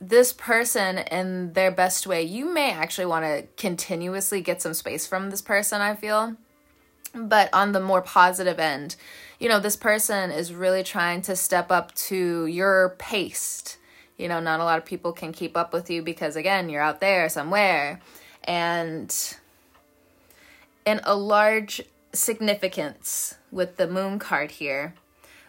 This 0.00 0.32
person, 0.32 0.98
in 0.98 1.52
their 1.54 1.72
best 1.72 2.06
way, 2.06 2.22
you 2.22 2.44
may 2.44 2.70
actually 2.70 3.06
want 3.06 3.24
to 3.24 3.46
continuously 3.56 4.40
get 4.40 4.62
some 4.62 4.74
space 4.74 5.06
from 5.06 5.30
this 5.30 5.42
person, 5.42 5.80
I 5.80 5.96
feel. 5.96 6.36
But 7.12 7.50
on 7.52 7.72
the 7.72 7.80
more 7.80 8.02
positive 8.02 8.60
end, 8.60 8.94
you 9.40 9.48
know, 9.48 9.58
this 9.58 9.74
person 9.74 10.30
is 10.30 10.52
really 10.52 10.84
trying 10.84 11.22
to 11.22 11.34
step 11.34 11.72
up 11.72 11.94
to 11.94 12.46
your 12.46 12.94
pace. 12.98 13.78
You 14.18 14.28
know, 14.28 14.38
not 14.38 14.60
a 14.60 14.64
lot 14.64 14.78
of 14.78 14.84
people 14.84 15.12
can 15.12 15.32
keep 15.32 15.56
up 15.56 15.72
with 15.72 15.90
you 15.90 16.02
because, 16.02 16.36
again, 16.36 16.68
you're 16.68 16.82
out 16.82 17.00
there 17.00 17.28
somewhere 17.30 18.00
and 18.44 19.34
in 20.84 21.00
a 21.04 21.14
large 21.14 21.82
significance 22.12 23.36
with 23.50 23.76
the 23.76 23.86
moon 23.86 24.18
card 24.18 24.50
here 24.52 24.94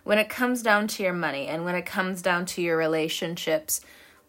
when 0.03 0.17
it 0.17 0.29
comes 0.29 0.61
down 0.61 0.87
to 0.87 1.03
your 1.03 1.13
money 1.13 1.47
and 1.47 1.65
when 1.65 1.75
it 1.75 1.85
comes 1.85 2.21
down 2.21 2.45
to 2.45 2.61
your 2.61 2.77
relationships 2.77 3.81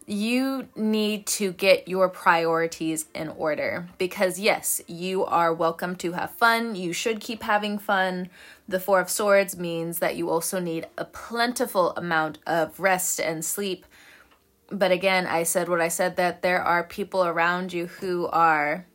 you 0.06 0.68
need 0.74 1.26
to 1.26 1.52
get 1.52 1.88
your 1.88 2.08
priorities 2.08 3.06
in 3.14 3.28
order 3.28 3.88
because 3.98 4.38
yes 4.38 4.80
you 4.86 5.24
are 5.24 5.52
welcome 5.54 5.96
to 5.96 6.12
have 6.12 6.30
fun. 6.32 6.74
You 6.74 6.92
should 6.92 7.20
keep 7.20 7.42
having 7.42 7.78
fun. 7.78 8.28
The 8.68 8.80
four 8.80 9.00
of 9.00 9.10
swords 9.10 9.58
means 9.58 9.98
that 9.98 10.16
you 10.16 10.30
also 10.30 10.58
need 10.58 10.86
a 10.98 11.04
plentiful 11.04 11.92
amount 11.96 12.38
of 12.46 12.78
rest 12.78 13.20
and 13.20 13.44
sleep. 13.44 13.86
But 14.70 14.90
again, 14.90 15.26
I 15.26 15.42
said 15.42 15.68
what 15.68 15.80
I 15.80 15.88
said 15.88 16.16
that 16.16 16.42
there 16.42 16.62
are 16.62 16.82
people 16.82 17.24
around 17.24 17.72
you 17.72 17.86
who 17.86 18.26
are 18.28 18.86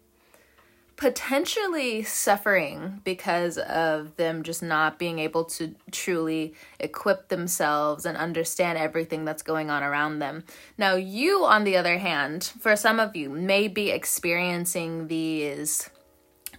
potentially 0.98 2.02
suffering 2.02 3.02
because 3.04 3.60
of 3.60 4.16
them 4.18 4.42
just 4.42 4.64
not 4.64 4.98
being 4.98 5.20
able 5.20 5.46
to 5.46 5.76
truly 5.92 6.56
equip 6.80 7.30
themselves 7.30 8.06
and 8.06 8.18
understand 8.18 8.80
everything 8.80 9.24
that's 9.24 9.44
going 9.44 9.70
on 9.70 9.84
around 9.84 10.18
them. 10.20 10.44
Now, 10.76 10.96
you, 10.96 11.46
on 11.46 11.64
the 11.64 11.78
other 11.78 12.00
hand, 12.00 12.44
for 12.60 12.76
some 12.76 13.00
of 13.00 13.16
you, 13.16 13.30
may 13.30 13.68
be 13.68 13.92
experiencing 13.92 15.08
these 15.08 15.88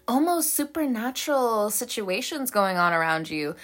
almost 0.07 0.55
supernatural 0.55 1.71
situations 1.71 2.53
going 2.53 2.77
on 2.77 2.93
around 2.93 3.29
you. 3.29 3.57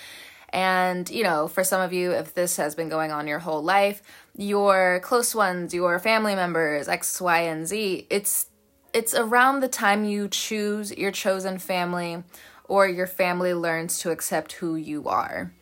And, 0.49 1.09
you 1.09 1.23
know, 1.23 1.47
for 1.47 1.63
some 1.63 1.81
of 1.81 1.93
you, 1.93 2.11
if 2.11 2.35
this 2.35 2.57
has 2.57 2.75
been 2.75 2.89
going 2.89 3.13
on 3.13 3.29
your 3.29 3.39
whole 3.39 3.63
life, 3.63 4.03
your 4.37 5.01
close 5.05 5.35
ones, 5.35 5.73
your 5.73 6.01
family 6.01 6.35
members, 6.35 6.89
X, 6.89 7.21
Y, 7.21 7.41
and 7.41 7.67
Z. 7.67 8.09
It's 8.11 8.47
it's 8.95 9.15
around 9.15 9.61
the 9.61 9.69
time 9.69 10.05
you 10.05 10.29
choose 10.29 10.97
your 10.97 11.11
chosen 11.11 11.59
family 11.59 12.23
or 12.67 12.89
your 12.89 13.07
family 13.07 13.53
learns 13.53 13.99
to 13.99 14.11
accept 14.11 14.53
who 14.53 14.77
you 14.77 15.09
are 15.09 15.53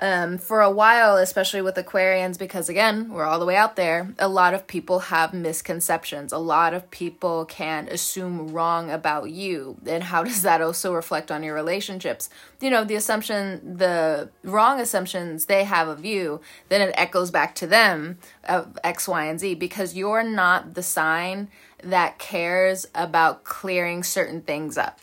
um, 0.00 0.38
for 0.38 0.60
a 0.60 0.70
while, 0.70 1.16
especially 1.16 1.60
with 1.60 1.74
Aquarians, 1.74 2.38
because 2.38 2.68
again, 2.68 3.12
we're 3.12 3.24
all 3.24 3.40
the 3.40 3.44
way 3.44 3.56
out 3.56 3.76
there, 3.76 4.14
a 4.18 4.28
lot 4.28 4.54
of 4.54 4.66
people 4.66 5.00
have 5.00 5.34
misconceptions. 5.34 6.32
A 6.32 6.38
lot 6.38 6.72
of 6.72 6.90
people 6.90 7.44
can 7.44 7.88
assume 7.88 8.48
wrong 8.48 8.90
about 8.90 9.30
you. 9.30 9.76
And 9.86 10.04
how 10.04 10.22
does 10.24 10.42
that 10.42 10.60
also 10.60 10.94
reflect 10.94 11.30
on 11.30 11.42
your 11.42 11.54
relationships? 11.54 12.30
You 12.60 12.70
know, 12.70 12.84
the 12.84 12.94
assumption, 12.94 13.76
the 13.76 14.30
wrong 14.44 14.80
assumptions 14.80 15.46
they 15.46 15.64
have 15.64 15.88
of 15.88 16.04
you, 16.04 16.40
then 16.68 16.80
it 16.80 16.94
echoes 16.96 17.30
back 17.30 17.54
to 17.56 17.66
them 17.66 18.18
of 18.44 18.78
X, 18.84 19.08
Y, 19.08 19.24
and 19.24 19.40
Z 19.40 19.54
because 19.56 19.96
you're 19.96 20.22
not 20.22 20.74
the 20.74 20.82
sign 20.82 21.48
that 21.82 22.18
cares 22.18 22.86
about 22.94 23.44
clearing 23.44 24.02
certain 24.02 24.42
things 24.42 24.76
up. 24.76 25.00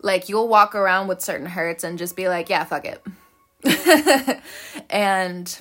Like, 0.00 0.28
you'll 0.28 0.48
walk 0.48 0.74
around 0.74 1.08
with 1.08 1.22
certain 1.22 1.46
hurts 1.46 1.82
and 1.82 1.98
just 1.98 2.14
be 2.16 2.28
like, 2.28 2.50
yeah, 2.50 2.64
fuck 2.64 2.84
it 2.84 3.02
and 4.90 5.60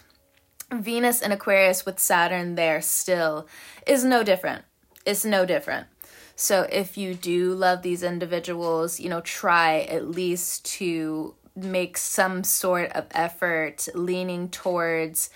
Venus 0.72 1.22
and 1.22 1.34
Aquarius 1.34 1.86
with 1.86 2.00
Saturn 2.00 2.56
there 2.56 2.82
still 2.82 3.48
is 3.88 4.04
no 4.04 4.24
different. 4.24 4.64
It's 5.06 5.26
no 5.26 5.46
different. 5.46 5.88
So 6.36 6.68
if 6.72 6.98
you 6.98 7.14
do 7.14 7.54
love 7.54 7.82
these 7.82 8.04
individuals, 8.04 9.00
you 9.00 9.10
know, 9.10 9.22
try 9.22 9.82
at 9.82 10.10
least 10.10 10.66
to 10.78 11.36
make 11.56 11.98
some 11.98 12.44
sort 12.44 12.92
of 12.94 13.06
effort 13.12 13.88
leaning 13.94 14.50
towards 14.50 15.30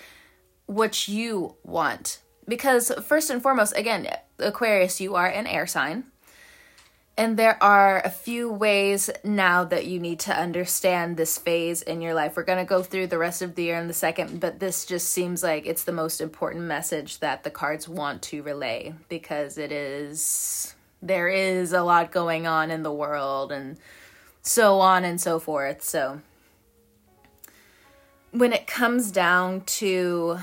what 0.66 1.06
you 1.06 1.54
want. 1.62 2.20
Because 2.48 2.90
first 3.04 3.30
and 3.30 3.42
foremost, 3.42 3.76
again, 3.76 4.08
Aquarius, 4.38 5.00
you 5.00 5.14
are 5.14 5.28
an 5.28 5.46
air 5.46 5.66
sign. 5.66 6.04
And 7.18 7.36
there 7.36 7.60
are 7.60 8.00
a 8.04 8.10
few 8.10 8.48
ways 8.48 9.10
now 9.24 9.64
that 9.64 9.86
you 9.86 9.98
need 9.98 10.20
to 10.20 10.32
understand 10.32 11.16
this 11.16 11.36
phase 11.36 11.82
in 11.82 12.00
your 12.00 12.14
life. 12.14 12.36
We're 12.36 12.44
going 12.44 12.64
to 12.64 12.68
go 12.68 12.80
through 12.80 13.08
the 13.08 13.18
rest 13.18 13.42
of 13.42 13.56
the 13.56 13.64
year 13.64 13.76
in 13.76 13.88
the 13.88 13.92
second, 13.92 14.38
but 14.38 14.60
this 14.60 14.86
just 14.86 15.10
seems 15.10 15.42
like 15.42 15.66
it's 15.66 15.82
the 15.82 15.92
most 15.92 16.20
important 16.20 16.66
message 16.66 17.18
that 17.18 17.42
the 17.42 17.50
cards 17.50 17.88
want 17.88 18.22
to 18.22 18.42
relay 18.44 18.94
because 19.08 19.58
it 19.58 19.72
is 19.72 20.76
there 21.02 21.28
is 21.28 21.72
a 21.72 21.82
lot 21.82 22.12
going 22.12 22.46
on 22.46 22.70
in 22.70 22.84
the 22.84 22.92
world 22.92 23.50
and 23.50 23.78
so 24.42 24.78
on 24.78 25.04
and 25.04 25.20
so 25.20 25.40
forth. 25.40 25.82
So 25.82 26.20
when 28.30 28.52
it 28.52 28.68
comes 28.68 29.10
down 29.10 29.62
to 29.62 30.38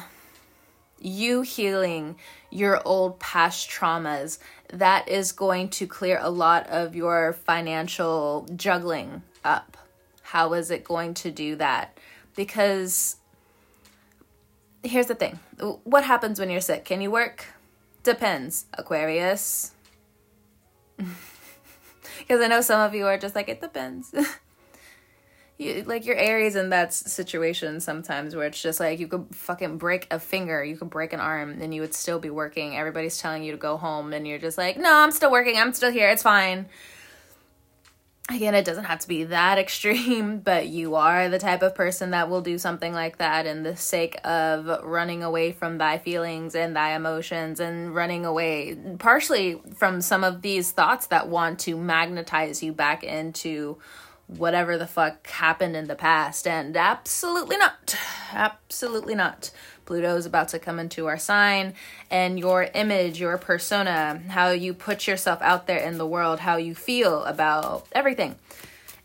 you 1.05 1.41
healing 1.41 2.15
your 2.50 2.81
old 2.85 3.19
past 3.19 3.69
traumas, 3.69 4.39
that 4.74 5.07
is 5.07 5.31
going 5.31 5.69
to 5.69 5.88
clear 5.88 6.19
a 6.21 6.29
lot 6.29 6.67
of 6.67 6.95
your 6.95 7.33
financial 7.33 8.47
juggling 8.55 9.21
up. 9.43 9.77
How 10.24 10.53
is 10.53 10.71
it 10.71 10.83
going 10.83 11.13
to 11.15 11.31
do 11.31 11.55
that? 11.57 11.97
Because 12.35 13.17
here's 14.83 15.07
the 15.07 15.15
thing 15.15 15.39
what 15.83 16.03
happens 16.03 16.39
when 16.39 16.50
you're 16.50 16.62
sick? 16.62 16.85
Can 16.85 17.01
you 17.01 17.12
work? 17.12 17.45
Depends, 18.03 18.65
Aquarius. 18.74 19.71
Because 22.19 22.41
I 22.41 22.47
know 22.47 22.62
some 22.62 22.81
of 22.81 22.95
you 22.95 23.05
are 23.05 23.17
just 23.17 23.35
like, 23.35 23.50
it 23.50 23.62
depends. 23.62 24.13
you, 25.57 25.83
like 25.83 26.05
your 26.05 26.17
Aries 26.17 26.55
in 26.55 26.69
that 26.69 26.93
situation 26.93 27.79
sometimes 27.79 28.35
where 28.35 28.47
it's 28.47 28.62
just 28.62 28.79
like 28.79 29.00
you 29.00 29.07
could 29.07 29.27
fucking 29.31 29.77
break 29.77 30.07
a 30.12 30.19
finger, 30.19 30.63
you 30.63 30.75
could 30.75 30.89
break 30.89 31.13
an 31.13 31.19
arm, 31.19 31.62
and 31.62 31.74
you 31.74 31.81
would 31.81 31.93
still 31.93 32.19
be 32.19 32.29
working. 32.29 32.75
Everybody's 32.75 33.17
telling 33.17 33.43
you 33.43 33.51
to 33.51 33.57
go 33.57 33.77
home, 33.77 34.12
and 34.12 34.27
you're 34.27 34.39
just 34.39 34.57
like, 34.57 34.77
no, 34.77 34.93
I'm 34.93 35.12
still 35.12 35.31
working. 35.31 35.57
I'm 35.57 35.74
still 35.74 35.91
here. 35.91 36.09
It's 36.09 36.24
fine. 36.24 36.65
Again, 38.27 38.55
it 38.55 38.65
doesn't 38.65 38.85
have 38.85 39.00
to 39.00 39.07
be 39.07 39.25
that 39.25 39.57
extreme, 39.59 40.39
but 40.39 40.67
you 40.67 40.95
are 40.95 41.29
the 41.29 41.39
type 41.39 41.62
of 41.62 41.74
person 41.74 42.09
that 42.09 42.29
will 42.29 42.41
do 42.41 42.57
something 42.57 42.91
like 42.91 43.19
that 43.19 43.45
in 43.45 43.63
the 43.63 43.77
sake 43.77 44.19
of 44.27 44.83
running 44.83 45.24
away 45.24 45.53
from 45.53 45.77
thy 45.77 46.00
feelings 46.00 46.53
and 46.53 46.75
thy 46.75 46.95
emotions 46.95 47.62
and 47.62 47.95
running 47.95 48.25
away 48.25 48.75
partially 48.97 49.62
from 49.75 50.01
some 50.01 50.24
of 50.24 50.41
these 50.41 50.71
thoughts 50.71 51.07
that 51.07 51.29
want 51.29 51.59
to 51.59 51.77
magnetize 51.77 52.63
you 52.63 52.74
back 52.74 53.03
into 53.03 53.77
whatever 54.27 54.77
the 54.77 54.88
fuck 54.88 55.27
happened 55.27 55.75
in 55.75 55.88
the 55.88 55.96
past. 55.96 56.48
And 56.48 56.75
absolutely 56.75 57.58
not. 57.58 57.96
Absolutely 58.32 59.15
not. 59.15 59.51
Pluto 59.86 60.15
is 60.15 60.25
about 60.25 60.50
to 60.50 60.60
come 60.60 60.79
into 60.79 61.05
our 61.05 61.17
sign, 61.17 61.75
and 62.10 62.39
your 62.39 62.63
image, 62.74 63.20
your 63.20 63.38
persona, 63.38 64.22
how 64.29 64.50
you 64.50 64.74
put 64.74 65.08
yourself 65.08 65.39
out 65.41 65.67
there 65.67 65.77
in 65.77 66.00
the 66.00 66.08
world, 66.08 66.39
how 66.39 66.58
you 66.58 66.74
feel 66.74 67.24
about 67.25 67.88
everything 67.91 68.36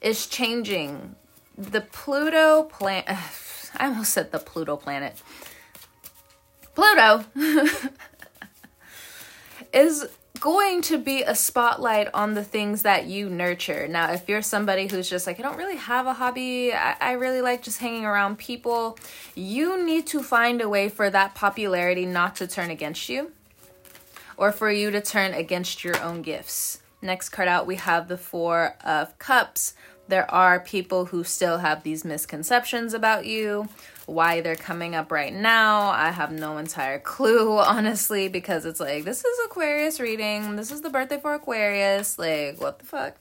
is 0.00 0.27
changing. 0.27 1.17
The 1.57 1.83
Pluto 1.83 2.62
planet, 2.65 3.05
I 3.77 3.87
almost 3.87 4.12
said 4.12 4.33
the 4.33 4.39
Pluto 4.39 4.77
planet. 4.77 5.21
Pluto 6.75 7.25
is 9.73 10.07
going 10.40 10.80
to 10.80 10.99
be 10.99 11.23
a 11.23 11.35
spotlight 11.35 12.09
on 12.14 12.32
the 12.32 12.42
things 12.42 12.82
that 12.82 13.04
you 13.04 13.28
nurture. 13.28 13.87
Now, 13.87 14.12
if 14.12 14.28
you're 14.28 14.40
somebody 14.40 14.87
who's 14.87 15.09
just 15.09 15.26
like, 15.26 15.38
I 15.38 15.42
don't 15.42 15.59
really 15.59 15.76
have 15.76 16.06
a 16.06 16.14
hobby, 16.14 16.73
I, 16.73 16.97
I, 16.99 17.12
really 17.12 17.42
like 17.42 17.62
just 17.62 17.78
hanging 17.78 18.06
around 18.06 18.38
people, 18.38 18.99
you 19.35 19.85
need 19.85 20.06
to 20.09 20.23
find 20.23 20.62
a 20.62 20.68
way 20.68 20.88
for 20.88 21.11
that 21.11 21.35
popularity 21.35 22.06
not 22.06 22.37
to 22.37 22.47
turn 22.47 22.70
against 22.70 23.11
you 23.11 23.32
or 24.38 24.50
for 24.50 24.70
you 24.70 24.90
to 24.90 25.00
turn 25.02 25.35
against 25.35 25.85
your 25.85 26.00
own 26.02 26.23
gifts. 26.23 26.80
Next 27.02 27.28
card 27.28 27.49
out, 27.49 27.66
we 27.66 27.76
have 27.76 28.09
the 28.09 28.18
Four 28.18 28.76
of 28.82 29.18
Cups. 29.18 29.75
There 30.09 30.30
are 30.30 30.59
people 30.59 31.06
who 31.06 31.23
still 31.23 31.59
have 31.59 31.82
these 31.82 32.04
misconceptions 32.04 32.94
about 32.94 33.26
you 33.26 33.68
why 34.11 34.40
they're 34.40 34.57
coming 34.57 34.95
up 34.95 35.12
right 35.12 35.33
now. 35.33 35.90
I 35.90 36.11
have 36.11 36.33
no 36.33 36.59
entire 36.59 36.99
clue, 36.99 37.59
honestly, 37.59 38.29
because 38.29 38.67
it's 38.67 38.81
like, 38.81 39.05
this 39.05 39.25
is 39.25 39.38
Aquarius 39.47 40.00
reading. 40.00 40.57
This 40.57 40.71
is 40.71 40.83
the 40.83 40.90
birthday 40.90 41.19
for 41.19 41.35
Aquarius. 41.35 42.19
Like, 42.19 42.61
what 42.61 42.79
the 42.81 42.85
fuck? 42.85 43.17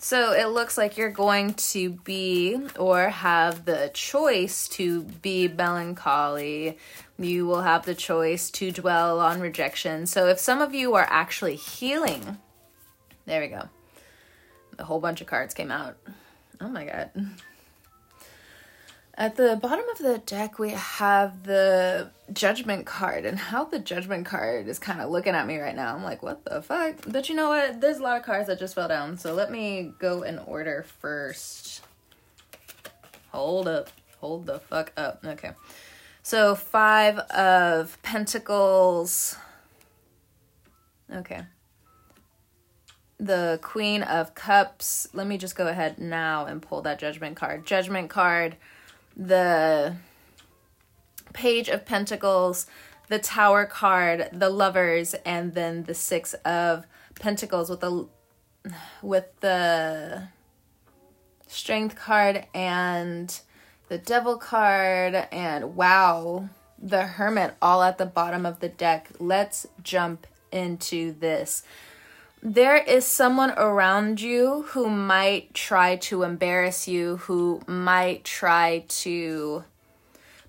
So 0.00 0.32
it 0.32 0.46
looks 0.50 0.78
like 0.78 0.96
you're 0.96 1.10
going 1.10 1.54
to 1.54 1.90
be 1.90 2.56
or 2.78 3.08
have 3.08 3.64
the 3.64 3.90
choice 3.92 4.68
to 4.68 5.02
be 5.02 5.48
melancholy. 5.48 6.78
You 7.18 7.46
will 7.46 7.62
have 7.62 7.84
the 7.84 7.96
choice 7.96 8.48
to 8.52 8.70
dwell 8.70 9.18
on 9.18 9.40
rejection. 9.40 10.06
So 10.06 10.28
if 10.28 10.38
some 10.38 10.60
of 10.60 10.72
you 10.72 10.94
are 10.94 11.06
actually 11.10 11.56
healing 11.56 12.38
There 13.26 13.40
we 13.40 13.48
go. 13.48 13.68
A 14.78 14.84
whole 14.84 15.00
bunch 15.00 15.20
of 15.20 15.26
cards 15.26 15.52
came 15.52 15.72
out. 15.72 15.96
Oh 16.60 16.68
my 16.68 16.84
god. 16.84 17.10
At 19.18 19.34
the 19.34 19.58
bottom 19.60 19.84
of 19.90 19.98
the 19.98 20.18
deck, 20.18 20.60
we 20.60 20.70
have 20.70 21.42
the 21.42 22.12
judgment 22.32 22.86
card, 22.86 23.24
and 23.24 23.36
how 23.36 23.64
the 23.64 23.80
judgment 23.80 24.26
card 24.26 24.68
is 24.68 24.78
kind 24.78 25.00
of 25.00 25.10
looking 25.10 25.34
at 25.34 25.44
me 25.44 25.58
right 25.58 25.74
now. 25.74 25.92
I'm 25.92 26.04
like, 26.04 26.22
what 26.22 26.44
the 26.44 26.62
fuck? 26.62 26.94
But 27.04 27.28
you 27.28 27.34
know 27.34 27.48
what? 27.48 27.80
There's 27.80 27.98
a 27.98 28.02
lot 28.04 28.16
of 28.16 28.22
cards 28.22 28.46
that 28.46 28.60
just 28.60 28.76
fell 28.76 28.86
down, 28.86 29.18
so 29.18 29.34
let 29.34 29.50
me 29.50 29.92
go 29.98 30.22
in 30.22 30.38
order 30.38 30.86
first. 31.00 31.82
Hold 33.32 33.66
up. 33.66 33.88
Hold 34.20 34.46
the 34.46 34.60
fuck 34.60 34.92
up. 34.96 35.24
Okay. 35.24 35.50
So, 36.22 36.54
Five 36.54 37.18
of 37.18 38.00
Pentacles. 38.02 39.36
Okay. 41.12 41.40
The 43.18 43.58
Queen 43.62 44.04
of 44.04 44.36
Cups. 44.36 45.08
Let 45.12 45.26
me 45.26 45.38
just 45.38 45.56
go 45.56 45.66
ahead 45.66 45.98
now 45.98 46.46
and 46.46 46.62
pull 46.62 46.82
that 46.82 47.00
Judgment 47.00 47.34
card. 47.34 47.66
Judgment 47.66 48.10
card 48.10 48.56
the 49.18 49.96
Page 51.32 51.68
of 51.68 51.84
Pentacles, 51.84 52.66
the 53.08 53.18
Tower 53.18 53.66
card, 53.66 54.28
the 54.32 54.48
Lovers, 54.48 55.14
and 55.26 55.54
then 55.54 55.84
the 55.84 55.94
Six 55.94 56.34
of 56.44 56.86
Pentacles 57.18 57.68
with 57.68 57.80
the 57.80 58.06
with 59.02 59.26
the 59.40 60.28
Strength 61.46 61.96
card 61.96 62.46
and 62.54 63.40
the 63.88 63.98
Devil 63.98 64.36
card 64.36 65.14
and 65.32 65.74
wow, 65.74 66.48
the 66.78 67.02
Hermit 67.02 67.54
all 67.60 67.82
at 67.82 67.98
the 67.98 68.06
bottom 68.06 68.46
of 68.46 68.60
the 68.60 68.68
deck. 68.68 69.10
Let's 69.18 69.66
jump 69.82 70.26
into 70.52 71.12
this 71.12 71.62
there 72.42 72.76
is 72.76 73.04
someone 73.04 73.50
around 73.52 74.20
you 74.20 74.62
who 74.68 74.88
might 74.88 75.54
try 75.54 75.96
to 75.96 76.22
embarrass 76.22 76.86
you, 76.86 77.16
who 77.18 77.60
might 77.66 78.24
try 78.24 78.84
to 78.88 79.64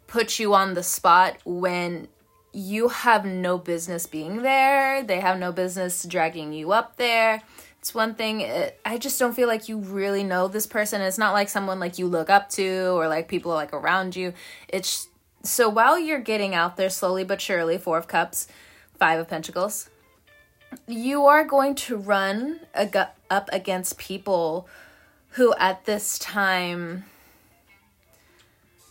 put 0.07 0.39
you 0.39 0.53
on 0.53 0.73
the 0.73 0.83
spot 0.83 1.37
when 1.45 2.07
you 2.51 2.89
have 2.89 3.25
no 3.25 3.57
business 3.57 4.05
being 4.05 4.41
there. 4.41 5.03
They 5.03 5.19
have 5.19 5.39
no 5.39 5.51
business 5.51 6.03
dragging 6.03 6.53
you 6.53 6.71
up 6.71 6.97
there. 6.97 7.41
It's 7.79 7.95
one 7.95 8.15
thing, 8.15 8.41
it, 8.41 8.79
I 8.83 8.97
just 8.97 9.17
don't 9.19 9.33
feel 9.33 9.47
like 9.47 9.69
you 9.69 9.77
really 9.77 10.23
know 10.23 10.47
this 10.47 10.67
person. 10.67 11.01
It's 11.01 11.17
not 11.17 11.33
like 11.33 11.47
someone 11.47 11.79
like 11.79 11.97
you 11.97 12.07
look 12.07 12.29
up 12.29 12.49
to 12.51 12.89
or 12.89 13.07
like 13.07 13.27
people 13.27 13.53
like 13.53 13.73
around 13.73 14.15
you. 14.15 14.33
It's 14.67 15.07
so 15.43 15.69
while 15.69 15.97
you're 15.97 16.19
getting 16.19 16.53
out 16.53 16.75
there 16.75 16.89
slowly 16.89 17.23
but 17.23 17.39
surely, 17.39 17.77
Four 17.77 17.97
of 17.97 18.07
Cups, 18.07 18.47
Five 18.97 19.19
of 19.19 19.29
Pentacles, 19.29 19.89
you 20.87 21.25
are 21.25 21.43
going 21.43 21.75
to 21.75 21.97
run 21.97 22.59
ag- 22.73 23.09
up 23.29 23.49
against 23.51 23.97
people 23.97 24.67
who 25.31 25.53
at 25.57 25.85
this 25.85 26.17
time 26.19 27.05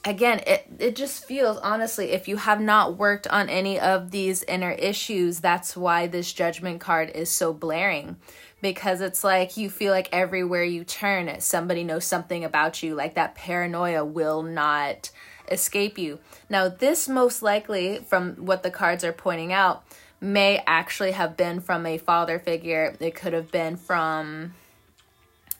again 0.04 0.40
it 0.46 0.66
it 0.78 0.96
just 0.96 1.24
feels 1.24 1.58
honestly 1.58 2.10
if 2.10 2.28
you 2.28 2.36
have 2.36 2.60
not 2.60 2.96
worked 2.96 3.26
on 3.26 3.48
any 3.48 3.78
of 3.78 4.10
these 4.10 4.42
inner 4.44 4.70
issues 4.72 5.40
that's 5.40 5.76
why 5.76 6.06
this 6.06 6.32
judgment 6.32 6.80
card 6.80 7.10
is 7.14 7.30
so 7.30 7.52
blaring. 7.52 8.16
Because 8.60 9.00
it's 9.00 9.22
like 9.22 9.56
you 9.56 9.70
feel 9.70 9.92
like 9.92 10.08
everywhere 10.10 10.64
you 10.64 10.82
turn 10.82 11.40
somebody 11.40 11.84
knows 11.84 12.04
something 12.04 12.44
about 12.44 12.82
you 12.82 12.94
like 12.96 13.14
that 13.14 13.36
paranoia 13.36 14.04
will 14.04 14.42
not 14.42 15.12
escape 15.48 15.96
you. 15.96 16.18
Now 16.48 16.68
this 16.68 17.08
most 17.08 17.42
likely 17.42 17.98
from 17.98 18.34
what 18.34 18.62
the 18.62 18.70
cards 18.70 19.04
are 19.04 19.12
pointing 19.12 19.52
out 19.52 19.84
may 20.20 20.62
actually 20.66 21.12
have 21.12 21.36
been 21.36 21.60
from 21.60 21.86
a 21.86 21.98
father 21.98 22.38
figure. 22.38 22.96
It 23.00 23.14
could 23.14 23.32
have 23.32 23.50
been 23.50 23.76
from 23.76 24.54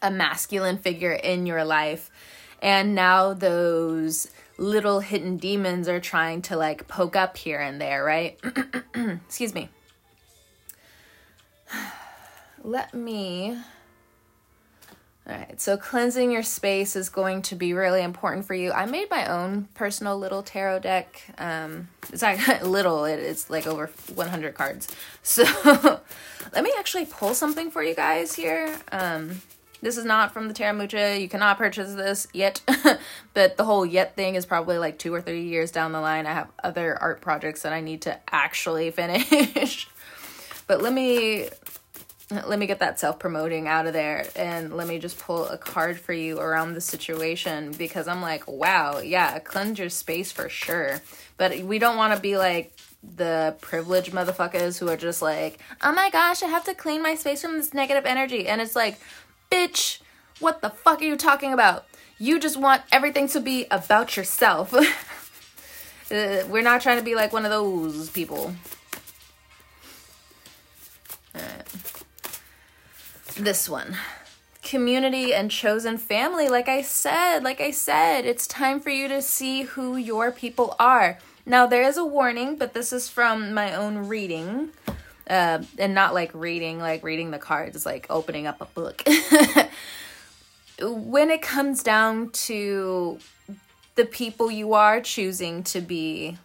a 0.03 0.11
masculine 0.11 0.79
figure 0.79 1.13
in 1.13 1.47
your 1.47 1.65
life. 1.65 2.11
And 2.61 2.95
now 2.95 3.35
those 3.35 4.29
little 4.57 5.01
hidden 5.01 5.37
demons 5.37 5.89
are 5.89 6.01
trying 6.01 6.43
to 6.43 6.57
like 6.57 6.89
poke 6.89 7.15
up 7.15 7.37
here 7.37 7.61
and 7.61 7.81
there, 7.81 8.03
right? 8.03 8.39
Excuse 8.95 9.55
me. 9.55 9.69
Let 12.65 12.93
me 12.93 13.57
all 15.29 15.35
right, 15.35 15.61
so 15.61 15.77
cleansing 15.77 16.31
your 16.31 16.43
space 16.43 16.97
is 16.97 17.11
going 17.11 17.43
to 17.43 17.55
be 17.55 17.75
really 17.75 18.03
important 18.03 18.47
for 18.47 18.55
you. 18.55 18.73
I 18.73 18.87
made 18.87 19.11
my 19.11 19.27
own 19.27 19.69
personal 19.75 20.19
little 20.19 20.43
tarot 20.43 20.79
deck. 20.81 21.23
Um, 21.37 21.89
it's 22.11 22.23
like 22.23 22.63
little, 22.63 23.05
it, 23.05 23.19
it's 23.21 23.51
like 23.51 23.67
over 23.67 23.91
100 24.15 24.55
cards. 24.55 24.89
So 25.23 25.45
let 26.55 26.65
me 26.65 26.73
actually 26.79 27.05
pull 27.05 27.35
something 27.35 27.71
for 27.71 27.83
you 27.83 27.95
guys 27.95 28.35
here. 28.35 28.75
Um, 28.91 29.43
this 29.83 29.99
is 29.99 30.07
not 30.07 30.33
from 30.33 30.49
the 30.49 30.55
Tarot 30.55 30.73
Mucha. 30.73 31.21
You 31.21 31.29
cannot 31.29 31.59
purchase 31.59 31.95
this 31.95 32.27
yet. 32.33 32.63
but 33.35 33.59
the 33.59 33.65
whole 33.65 33.85
yet 33.85 34.17
thing 34.17 34.35
is 34.35 34.47
probably 34.47 34.79
like 34.79 34.99
two 34.99 35.13
or 35.13 35.21
three 35.21 35.45
years 35.45 35.71
down 35.71 35.93
the 35.93 36.01
line. 36.01 36.27
I 36.27 36.33
have 36.33 36.49
other 36.65 36.97
art 36.97 37.21
projects 37.21 37.63
that 37.63 37.75
I 37.75 37.83
need 37.83 38.03
to 38.03 38.19
actually 38.33 38.91
finish. 38.91 39.87
but 40.67 40.81
let 40.81 40.95
me 40.95 41.49
let 42.31 42.59
me 42.59 42.67
get 42.67 42.81
that 42.81 43.01
self 43.01 43.19
promoting 43.19 43.67
out 43.67 43.87
of 43.87 43.95
there 43.95 44.27
and 44.37 44.77
let 44.77 44.87
me 44.87 44.99
just 44.99 45.19
pull 45.19 45.47
a 45.47 45.57
card 45.57 45.99
for 45.99 46.13
you 46.13 46.39
around 46.39 46.75
the 46.75 46.81
situation 46.81 47.73
because 47.73 48.07
I'm 48.07 48.21
like, 48.21 48.47
wow, 48.47 48.99
yeah, 48.99 49.39
cleanse 49.39 49.79
your 49.79 49.89
space 49.89 50.31
for 50.31 50.49
sure. 50.49 51.01
But 51.39 51.61
we 51.61 51.79
don't 51.79 51.97
want 51.97 52.15
to 52.15 52.21
be 52.21 52.37
like 52.37 52.73
the 53.17 53.57
privileged 53.61 54.13
motherfuckers 54.13 54.79
who 54.79 54.89
are 54.89 54.97
just 54.97 55.23
like, 55.23 55.59
oh 55.83 55.93
my 55.93 56.11
gosh, 56.11 56.43
I 56.43 56.49
have 56.49 56.65
to 56.65 56.75
clean 56.75 57.03
my 57.03 57.15
space 57.15 57.41
from 57.41 57.57
this 57.57 57.73
negative 57.73 58.05
energy. 58.05 58.47
And 58.47 58.61
it's 58.61 58.77
like, 58.77 58.99
bitch, 59.51 60.01
what 60.39 60.61
the 60.61 60.71
fuck 60.71 61.01
are 61.01 61.05
you 61.05 61.17
talking 61.17 61.53
about? 61.55 61.87
You 62.19 62.39
just 62.41 62.59
want 62.59 62.83
everything 62.93 63.29
to 63.29 63.41
be 63.41 63.67
about 63.71 64.17
yourself. 64.17 64.75
uh, 66.11 66.45
we're 66.49 66.63
not 66.63 66.83
trying 66.83 66.99
to 66.99 67.05
be 67.05 67.15
like 67.15 67.33
one 67.33 67.45
of 67.45 67.51
those 67.51 68.11
people. 68.11 68.53
This 73.39 73.69
one. 73.69 73.97
Community 74.63 75.33
and 75.33 75.51
chosen 75.51 75.97
family 75.97 76.49
like 76.49 76.69
i 76.69 76.83
said 76.83 77.43
like 77.43 77.61
i 77.61 77.71
said 77.71 78.27
it's 78.27 78.47
time 78.47 78.81
for 78.81 78.91
you 78.91 79.09
to 79.09 79.23
see 79.23 79.63
who 79.63 79.97
your 79.97 80.31
people 80.31 80.77
are. 80.79 81.19
Now 81.47 81.67
there 81.67 81.83
is 81.83 81.97
a 81.97 82.05
warning 82.05 82.57
but 82.57 82.75
this 82.75 82.93
is 82.93 83.09
from 83.09 83.55
my 83.55 83.75
own 83.75 84.09
reading 84.09 84.71
uh, 85.31 85.63
and 85.79 85.95
not 85.95 86.13
like 86.13 86.31
reading 86.35 86.79
like 86.79 87.03
reading 87.03 87.31
the 87.31 87.39
cards 87.39 87.87
like 87.87 88.07
opening 88.11 88.47
up 88.47 88.61
a 88.61 88.67
book. 88.67 89.03
When 90.81 91.31
it 91.31 91.43
comes 91.43 91.83
down 91.83 92.31
to 92.31 93.19
the 93.97 94.05
people 94.05 94.49
you 94.49 94.75
are 94.75 95.01
choosing 95.01 95.65
to 95.65 95.81
be 95.81 96.39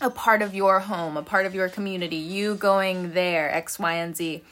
a 0.00 0.10
part 0.10 0.42
of 0.42 0.54
your 0.54 0.80
home 0.80 1.16
a 1.16 1.22
part 1.22 1.44
of 1.46 1.54
your 1.54 1.68
community 1.68 2.16
you 2.16 2.54
going 2.54 3.14
there 3.14 3.52
x 3.52 3.78
y 3.78 3.94
and 3.94 4.16
z 4.16 4.42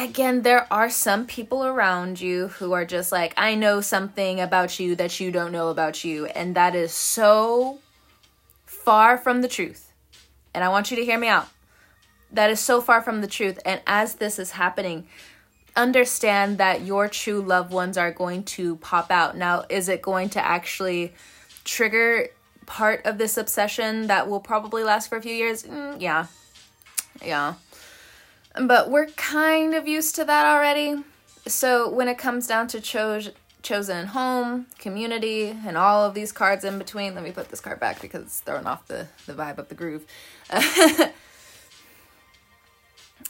again, 0.00 0.42
there 0.42 0.66
are 0.72 0.88
some 0.88 1.26
people 1.26 1.64
around 1.64 2.20
you 2.20 2.48
who 2.48 2.72
are 2.72 2.84
just 2.84 3.12
like, 3.12 3.34
I 3.36 3.54
know 3.54 3.80
something 3.80 4.40
about 4.40 4.80
you 4.80 4.96
that 4.96 5.20
you 5.20 5.30
don't 5.30 5.52
know 5.52 5.68
about 5.68 6.04
you. 6.04 6.26
And 6.26 6.54
that 6.54 6.74
is 6.74 6.92
so 6.92 7.78
far 8.64 9.18
from 9.18 9.42
the 9.42 9.48
truth. 9.48 9.92
And 10.54 10.64
I 10.64 10.68
want 10.70 10.90
you 10.90 10.96
to 10.96 11.04
hear 11.04 11.18
me 11.18 11.28
out. 11.28 11.48
That 12.32 12.50
is 12.50 12.60
so 12.60 12.80
far 12.80 13.02
from 13.02 13.20
the 13.20 13.26
truth. 13.26 13.58
And 13.64 13.80
as 13.86 14.14
this 14.14 14.38
is 14.38 14.52
happening, 14.52 15.06
understand 15.76 16.58
that 16.58 16.82
your 16.82 17.08
true 17.08 17.42
loved 17.42 17.72
ones 17.72 17.98
are 17.98 18.10
going 18.10 18.44
to 18.44 18.76
pop 18.76 19.10
out. 19.10 19.36
Now, 19.36 19.64
is 19.68 19.88
it 19.88 20.00
going 20.00 20.30
to 20.30 20.44
actually 20.44 21.12
trigger 21.64 22.28
part 22.66 23.04
of 23.04 23.18
this 23.18 23.36
obsession 23.36 24.06
that 24.06 24.28
will 24.28 24.40
probably 24.40 24.82
last 24.82 25.08
for 25.08 25.18
a 25.18 25.22
few 25.22 25.34
years? 25.34 25.64
Mm, 25.64 26.00
yeah. 26.00 26.26
Yeah. 27.22 27.54
But 28.54 28.90
we're 28.90 29.06
kind 29.06 29.74
of 29.74 29.86
used 29.86 30.14
to 30.16 30.24
that 30.24 30.44
already. 30.44 31.02
So 31.46 31.88
when 31.88 32.08
it 32.08 32.18
comes 32.18 32.46
down 32.46 32.68
to 32.68 32.80
cho- 32.80 33.20
chosen 33.62 34.08
home, 34.08 34.66
community, 34.78 35.48
and 35.48 35.76
all 35.76 36.04
of 36.04 36.14
these 36.14 36.32
cards 36.32 36.64
in 36.64 36.78
between, 36.78 37.14
let 37.14 37.22
me 37.22 37.30
put 37.30 37.48
this 37.48 37.60
card 37.60 37.78
back 37.80 38.00
because 38.00 38.22
it's 38.22 38.40
throwing 38.40 38.66
off 38.66 38.86
the, 38.88 39.06
the 39.26 39.34
vibe 39.34 39.58
of 39.58 39.68
the 39.68 39.74
groove. 39.74 40.04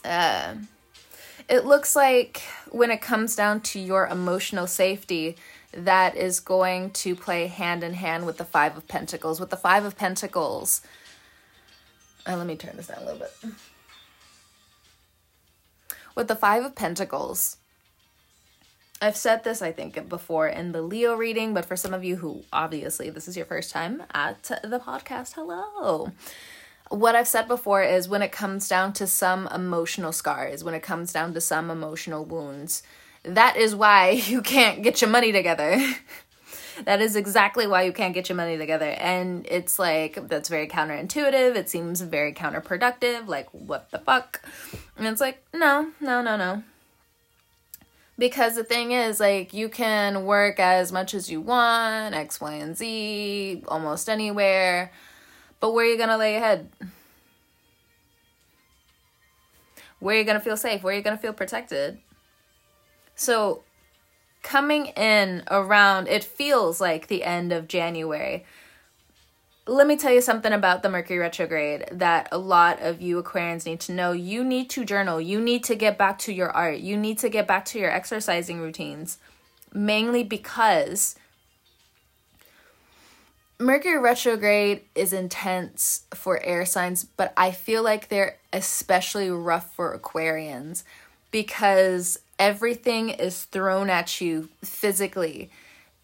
uh, 0.03 0.55
it 1.49 1.65
looks 1.65 1.95
like 1.95 2.41
when 2.69 2.89
it 2.91 3.01
comes 3.01 3.35
down 3.35 3.61
to 3.61 3.79
your 3.79 4.07
emotional 4.07 4.67
safety, 4.67 5.35
that 5.73 6.17
is 6.17 6.39
going 6.39 6.89
to 6.91 7.15
play 7.15 7.47
hand 7.47 7.83
in 7.83 7.93
hand 7.93 8.25
with 8.25 8.37
the 8.37 8.45
Five 8.45 8.75
of 8.75 8.87
Pentacles. 8.87 9.39
With 9.39 9.51
the 9.51 9.57
Five 9.57 9.85
of 9.85 9.95
Pentacles, 9.95 10.81
uh, 12.27 12.35
let 12.35 12.47
me 12.47 12.55
turn 12.55 12.75
this 12.75 12.87
down 12.87 13.03
a 13.03 13.05
little 13.05 13.19
bit 13.19 13.53
with 16.15 16.27
the 16.27 16.35
Five 16.35 16.63
of 16.63 16.75
Pentacles. 16.75 17.57
I've 19.01 19.17
said 19.17 19.43
this, 19.43 19.63
I 19.63 19.71
think, 19.71 20.07
before 20.09 20.47
in 20.47 20.73
the 20.73 20.81
Leo 20.83 21.15
reading, 21.15 21.55
but 21.55 21.65
for 21.65 21.75
some 21.75 21.93
of 21.93 22.03
you 22.03 22.17
who 22.17 22.43
obviously 22.53 23.09
this 23.09 23.27
is 23.27 23.35
your 23.35 23.47
first 23.47 23.71
time 23.71 24.03
at 24.13 24.43
the 24.43 24.79
podcast, 24.79 25.33
hello. 25.33 26.11
what 26.89 27.15
I've 27.15 27.27
said 27.27 27.47
before 27.47 27.81
is 27.81 28.07
when 28.07 28.21
it 28.21 28.31
comes 28.31 28.67
down 28.67 28.93
to 28.93 29.07
some 29.07 29.47
emotional 29.47 30.11
scars, 30.11 30.63
when 30.63 30.75
it 30.75 30.83
comes 30.83 31.11
down 31.11 31.33
to 31.33 31.41
some 31.41 31.71
emotional 31.71 32.25
wounds, 32.25 32.83
that 33.23 33.57
is 33.57 33.75
why 33.75 34.09
you 34.27 34.41
can't 34.41 34.83
get 34.83 35.01
your 35.01 35.09
money 35.09 35.31
together. 35.31 35.81
that 36.85 37.01
is 37.01 37.15
exactly 37.15 37.67
why 37.67 37.83
you 37.83 37.93
can't 37.93 38.13
get 38.13 38.29
your 38.29 38.35
money 38.35 38.57
together. 38.57 38.89
And 38.89 39.45
it's 39.49 39.79
like, 39.79 40.27
that's 40.27 40.49
very 40.49 40.67
counterintuitive. 40.67 41.55
It 41.55 41.69
seems 41.69 42.01
very 42.01 42.33
counterproductive. 42.33 43.27
Like, 43.27 43.49
what 43.51 43.91
the 43.91 43.99
fuck? 43.99 44.41
And 44.97 45.07
it's 45.07 45.21
like, 45.21 45.43
no, 45.53 45.91
no, 45.99 46.21
no, 46.21 46.37
no. 46.37 46.63
Because 48.17 48.55
the 48.55 48.63
thing 48.63 48.91
is, 48.91 49.19
like, 49.19 49.53
you 49.53 49.67
can 49.67 50.25
work 50.25 50.59
as 50.59 50.91
much 50.91 51.13
as 51.13 51.31
you 51.31 51.41
want, 51.41 52.13
X, 52.13 52.39
Y, 52.39 52.53
and 52.53 52.77
Z, 52.77 53.63
almost 53.67 54.09
anywhere. 54.09 54.91
But 55.59 55.73
where 55.73 55.85
are 55.85 55.89
you 55.89 55.97
going 55.97 56.09
to 56.09 56.17
lay 56.17 56.33
your 56.33 56.41
head? 56.41 56.69
Where 59.99 60.15
are 60.15 60.19
you 60.19 60.25
going 60.25 60.37
to 60.37 60.43
feel 60.43 60.57
safe? 60.57 60.83
Where 60.83 60.93
are 60.93 60.97
you 60.97 61.03
going 61.03 61.15
to 61.15 61.21
feel 61.21 61.33
protected? 61.33 61.99
So, 63.15 63.63
coming 64.41 64.87
in 64.87 65.43
around, 65.49 66.07
it 66.07 66.23
feels 66.23 66.81
like 66.81 67.07
the 67.07 67.23
end 67.23 67.51
of 67.51 67.67
January. 67.67 68.45
Let 69.67 69.87
me 69.87 69.95
tell 69.95 70.11
you 70.11 70.21
something 70.21 70.51
about 70.51 70.81
the 70.81 70.89
Mercury 70.89 71.19
retrograde 71.19 71.85
that 71.91 72.27
a 72.31 72.37
lot 72.37 72.81
of 72.81 73.01
you 73.01 73.21
Aquarians 73.21 73.65
need 73.65 73.79
to 73.81 73.91
know. 73.91 74.11
You 74.11 74.43
need 74.43 74.69
to 74.71 74.83
journal. 74.83 75.21
You 75.21 75.39
need 75.39 75.63
to 75.65 75.75
get 75.75 75.97
back 75.97 76.17
to 76.19 76.33
your 76.33 76.49
art. 76.49 76.79
You 76.79 76.97
need 76.97 77.19
to 77.19 77.29
get 77.29 77.47
back 77.47 77.65
to 77.65 77.79
your 77.79 77.91
exercising 77.91 78.59
routines. 78.59 79.19
Mainly 79.73 80.23
because 80.23 81.15
Mercury 83.61 83.99
retrograde 83.99 84.81
is 84.95 85.13
intense 85.13 86.05
for 86.15 86.43
air 86.43 86.65
signs, 86.65 87.03
but 87.03 87.31
I 87.37 87.51
feel 87.51 87.83
like 87.83 88.09
they're 88.09 88.39
especially 88.51 89.29
rough 89.29 89.75
for 89.75 89.95
Aquarians 89.97 90.83
because 91.29 92.17
everything 92.41 93.09
is 93.09 93.43
thrown 93.43 93.87
at 93.91 94.19
you 94.19 94.49
physically. 94.63 95.51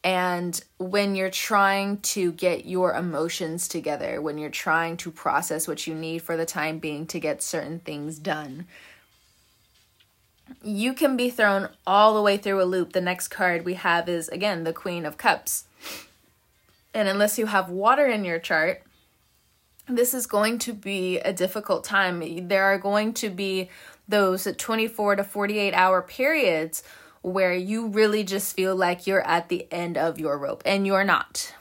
And 0.04 0.64
when 0.78 1.16
you're 1.16 1.32
trying 1.32 1.98
to 2.14 2.32
get 2.32 2.66
your 2.66 2.94
emotions 2.94 3.68
together, 3.68 4.22
when 4.22 4.38
you're 4.38 4.52
trying 4.52 4.98
to 4.98 5.12
process 5.12 5.68
what 5.68 5.88
you 5.88 5.96
need 5.96 6.22
for 6.22 6.38
the 6.38 6.46
time 6.46 6.78
being 6.78 7.08
to 7.08 7.20
get 7.20 7.42
certain 7.42 7.80
things 7.80 8.20
done, 8.20 8.68
you 10.64 10.94
can 10.94 11.18
be 11.18 11.32
thrown 11.32 11.70
all 11.88 12.14
the 12.14 12.22
way 12.22 12.38
through 12.38 12.62
a 12.62 12.66
loop. 12.66 12.94
The 12.94 13.02
next 13.02 13.30
card 13.30 13.66
we 13.66 13.74
have 13.74 14.08
is, 14.08 14.30
again, 14.30 14.64
the 14.64 14.72
Queen 14.72 15.08
of 15.08 15.18
Cups. 15.18 15.66
And 16.94 17.08
unless 17.08 17.40
you 17.40 17.48
have 17.48 17.70
water 17.70 18.06
in 18.06 18.24
your 18.24 18.40
chart, 18.40 18.84
this 19.90 20.14
is 20.14 20.28
going 20.28 20.60
to 20.60 20.74
be 20.74 21.18
a 21.20 21.34
difficult 21.34 21.84
time. 21.84 22.48
There 22.48 22.64
are 22.64 22.78
going 22.78 23.14
to 23.16 23.30
be 23.30 23.70
those 24.08 24.48
24 24.58 25.18
to 25.18 25.24
48 25.24 25.74
hour 25.74 26.02
periods 26.02 26.84
where 27.22 27.54
you 27.54 27.88
really 27.88 28.24
just 28.24 28.56
feel 28.56 28.76
like 28.76 29.08
you're 29.08 29.26
at 29.26 29.50
the 29.50 29.68
end 29.72 29.98
of 29.98 30.20
your 30.20 30.38
rope 30.38 30.64
and 30.66 30.88
you're 30.88 31.04
not. 31.04 31.54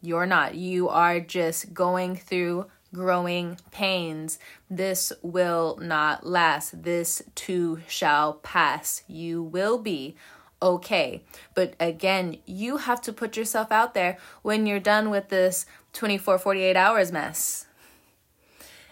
You're 0.00 0.26
not. 0.26 0.54
You 0.54 0.88
are 0.88 1.18
just 1.20 1.72
going 1.72 2.16
through 2.16 2.66
growing 2.92 3.58
pains. 3.70 4.38
This 4.70 5.12
will 5.22 5.78
not 5.80 6.26
last. 6.26 6.82
This 6.82 7.22
too 7.34 7.80
shall 7.88 8.34
pass. 8.34 9.02
You 9.08 9.42
will 9.42 9.78
be 9.78 10.16
okay. 10.62 11.22
But 11.54 11.74
again, 11.80 12.38
you 12.46 12.78
have 12.78 13.00
to 13.02 13.12
put 13.12 13.36
yourself 13.36 13.70
out 13.70 13.94
there 13.94 14.18
when 14.42 14.66
you're 14.66 14.80
done 14.80 15.10
with 15.10 15.28
this 15.28 15.66
24 15.92 16.38
48 16.38 16.76
hours 16.76 17.12
mess. 17.12 17.66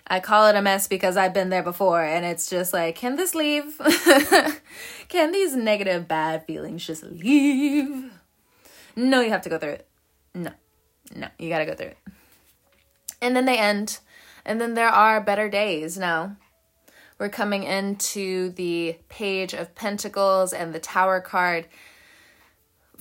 I 0.06 0.20
call 0.20 0.46
it 0.48 0.56
a 0.56 0.62
mess 0.62 0.88
because 0.88 1.16
I've 1.16 1.32
been 1.32 1.48
there 1.48 1.62
before 1.62 2.02
and 2.02 2.24
it's 2.24 2.50
just 2.50 2.72
like, 2.72 2.96
can 2.96 3.16
this 3.16 3.34
leave? 3.34 3.78
can 5.08 5.32
these 5.32 5.54
negative, 5.54 6.08
bad 6.08 6.46
feelings 6.46 6.86
just 6.86 7.02
leave? 7.02 8.12
No, 8.96 9.20
you 9.20 9.30
have 9.30 9.42
to 9.42 9.48
go 9.48 9.58
through 9.58 9.70
it. 9.70 9.88
No, 10.34 10.50
no, 11.14 11.28
you 11.38 11.48
gotta 11.48 11.66
go 11.66 11.74
through 11.74 11.88
it. 11.88 11.98
And 13.20 13.36
then 13.36 13.46
they 13.46 13.58
end. 13.58 14.00
And 14.44 14.60
then 14.60 14.74
there 14.74 14.88
are 14.88 15.20
better 15.20 15.48
days 15.48 15.96
now. 15.96 16.36
We're 17.18 17.28
coming 17.28 17.62
into 17.62 18.50
the 18.50 18.96
Page 19.08 19.54
of 19.54 19.74
Pentacles 19.76 20.52
and 20.52 20.74
the 20.74 20.80
Tower 20.80 21.20
card 21.20 21.68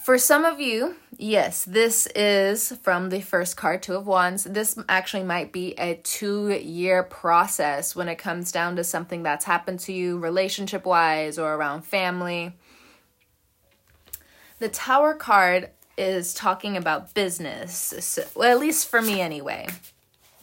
for 0.01 0.17
some 0.17 0.45
of 0.45 0.59
you, 0.59 0.95
yes, 1.17 1.63
this 1.63 2.07
is 2.15 2.71
from 2.81 3.09
the 3.09 3.21
first 3.21 3.55
card, 3.55 3.83
Two 3.83 3.95
of 3.95 4.07
Wands. 4.07 4.45
This 4.45 4.77
actually 4.89 5.23
might 5.23 5.51
be 5.51 5.73
a 5.73 5.95
two 6.03 6.51
year 6.51 7.03
process 7.03 7.95
when 7.95 8.07
it 8.07 8.15
comes 8.15 8.51
down 8.51 8.75
to 8.77 8.83
something 8.83 9.21
that's 9.21 9.45
happened 9.45 9.79
to 9.81 9.93
you 9.93 10.17
relationship 10.17 10.85
wise 10.85 11.37
or 11.37 11.53
around 11.53 11.83
family. 11.83 12.53
The 14.57 14.69
Tower 14.69 15.13
card 15.13 15.69
is 15.97 16.33
talking 16.33 16.77
about 16.77 17.13
business, 17.13 17.93
so, 17.99 18.23
well, 18.35 18.51
at 18.51 18.59
least 18.59 18.87
for 18.87 19.01
me 19.01 19.21
anyway. 19.21 19.67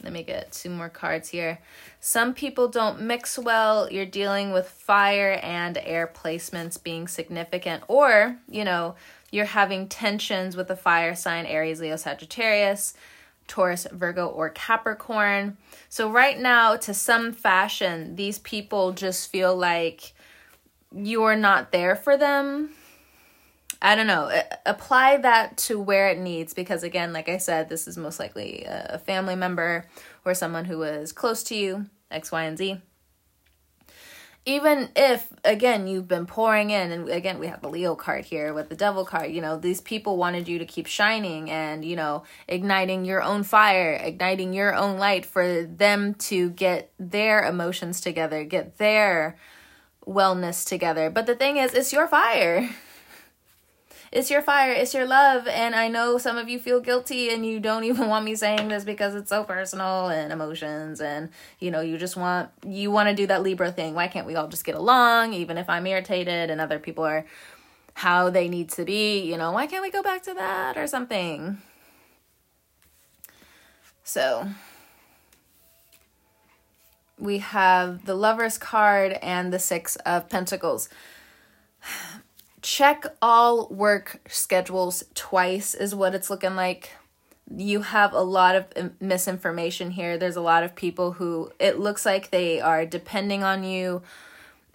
Let 0.01 0.13
me 0.13 0.23
get 0.23 0.53
two 0.53 0.69
more 0.69 0.87
cards 0.87 1.27
here. 1.27 1.59
Some 1.99 2.33
people 2.33 2.69
don't 2.69 3.01
mix 3.01 3.37
well. 3.37 3.91
You're 3.91 4.05
dealing 4.05 4.53
with 4.53 4.69
fire 4.69 5.37
and 5.43 5.77
air 5.77 6.09
placements 6.13 6.81
being 6.81 7.09
significant, 7.09 7.83
or, 7.89 8.37
you 8.49 8.63
know, 8.63 8.95
you're 9.31 9.45
having 9.45 9.87
tensions 9.87 10.55
with 10.55 10.67
the 10.67 10.75
fire 10.75 11.15
sign 11.15 11.45
Aries, 11.45 11.81
Leo, 11.81 11.95
Sagittarius, 11.95 12.93
Taurus, 13.47 13.87
Virgo, 13.91 14.27
or 14.27 14.49
Capricorn. 14.49 15.57
So, 15.89 16.09
right 16.09 16.39
now, 16.39 16.75
to 16.77 16.93
some 16.93 17.33
fashion, 17.33 18.15
these 18.15 18.39
people 18.39 18.93
just 18.93 19.29
feel 19.29 19.55
like 19.55 20.13
you're 20.95 21.35
not 21.35 21.71
there 21.71 21.95
for 21.95 22.15
them. 22.17 22.71
I 23.81 23.95
don't 23.95 24.07
know. 24.07 24.29
Apply 24.65 25.17
that 25.17 25.57
to 25.57 25.79
where 25.79 26.09
it 26.09 26.17
needs 26.17 26.53
because, 26.53 26.83
again, 26.83 27.13
like 27.13 27.29
I 27.29 27.37
said, 27.37 27.69
this 27.69 27.87
is 27.87 27.97
most 27.97 28.19
likely 28.19 28.65
a 28.67 28.99
family 28.99 29.35
member 29.35 29.85
or 30.25 30.33
someone 30.33 30.65
who 30.65 30.83
is 30.83 31.11
close 31.11 31.43
to 31.43 31.55
you, 31.55 31.85
X, 32.11 32.31
Y, 32.31 32.43
and 32.43 32.57
Z 32.57 32.81
even 34.49 34.89
if 34.95 35.31
again 35.45 35.87
you've 35.87 36.07
been 36.07 36.25
pouring 36.25 36.71
in 36.71 36.91
and 36.91 37.07
again 37.09 37.37
we 37.37 37.45
have 37.45 37.61
the 37.61 37.69
leo 37.69 37.95
card 37.95 38.25
here 38.25 38.51
with 38.53 38.67
the 38.67 38.75
devil 38.75 39.05
card 39.05 39.31
you 39.31 39.41
know 39.41 39.57
these 39.57 39.79
people 39.79 40.17
wanted 40.17 40.47
you 40.47 40.57
to 40.57 40.65
keep 40.65 40.87
shining 40.87 41.51
and 41.51 41.85
you 41.85 41.95
know 41.95 42.23
igniting 42.47 43.05
your 43.05 43.21
own 43.21 43.43
fire 43.43 43.93
igniting 43.93 44.51
your 44.51 44.73
own 44.73 44.97
light 44.97 45.23
for 45.23 45.63
them 45.63 46.15
to 46.15 46.49
get 46.49 46.91
their 46.97 47.43
emotions 47.43 48.01
together 48.01 48.43
get 48.43 48.77
their 48.79 49.37
wellness 50.09 50.65
together. 50.65 51.09
But 51.09 51.25
the 51.27 51.35
thing 51.35 51.57
is 51.57 51.73
it's 51.73 51.93
your 51.93 52.07
fire 52.07 52.69
it's 54.11 54.31
your 54.31 54.41
fire, 54.41 54.71
it's 54.71 54.93
your 54.93 55.05
love. 55.05 55.47
And 55.47 55.75
I 55.75 55.87
know 55.87 56.17
some 56.17 56.37
of 56.37 56.49
you 56.49 56.59
feel 56.59 56.79
guilty 56.79 57.29
and 57.29 57.45
you 57.45 57.59
don't 57.59 57.83
even 57.85 58.07
want 58.07 58.25
me 58.25 58.35
saying 58.35 58.67
this 58.67 58.83
because 58.83 59.15
it's 59.15 59.29
so 59.29 59.43
personal 59.43 60.07
and 60.09 60.31
emotions 60.31 61.01
and 61.01 61.29
you 61.59 61.71
know, 61.71 61.81
you 61.81 61.97
just 61.97 62.17
want 62.17 62.49
you 62.65 62.91
want 62.91 63.09
to 63.09 63.15
do 63.15 63.27
that 63.27 63.43
Libra 63.43 63.71
thing. 63.71 63.93
Why 63.93 64.07
can't 64.07 64.27
we 64.27 64.35
all 64.35 64.47
just 64.47 64.65
get 64.65 64.75
along 64.75 65.33
even 65.33 65.57
if 65.57 65.69
I'm 65.69 65.85
irritated 65.85 66.49
and 66.49 66.59
other 66.61 66.79
people 66.79 67.03
are 67.03 67.25
how 67.95 68.29
they 68.29 68.47
need 68.47 68.69
to 68.69 68.85
be, 68.85 69.19
you 69.21 69.37
know, 69.37 69.51
why 69.51 69.67
can't 69.67 69.83
we 69.83 69.91
go 69.91 70.01
back 70.01 70.23
to 70.23 70.33
that 70.33 70.77
or 70.77 70.87
something? 70.87 71.57
So, 74.05 74.47
we 77.19 77.39
have 77.39 78.05
the 78.05 78.15
Lover's 78.15 78.57
card 78.57 79.13
and 79.21 79.51
the 79.51 79.59
Six 79.59 79.97
of 79.97 80.29
Pentacles 80.29 80.89
check 82.69 83.03
all 83.19 83.67
work 83.69 84.21
schedules 84.29 85.03
twice 85.15 85.73
is 85.73 85.95
what 85.95 86.13
it's 86.13 86.29
looking 86.29 86.55
like. 86.55 86.91
You 87.57 87.81
have 87.81 88.13
a 88.13 88.21
lot 88.21 88.55
of 88.55 89.01
misinformation 89.01 89.89
here. 89.89 90.19
There's 90.19 90.35
a 90.35 90.41
lot 90.41 90.61
of 90.61 90.75
people 90.75 91.13
who 91.13 91.51
it 91.59 91.79
looks 91.79 92.05
like 92.05 92.29
they 92.29 92.61
are 92.61 92.85
depending 92.85 93.43
on 93.43 93.63
you 93.63 94.03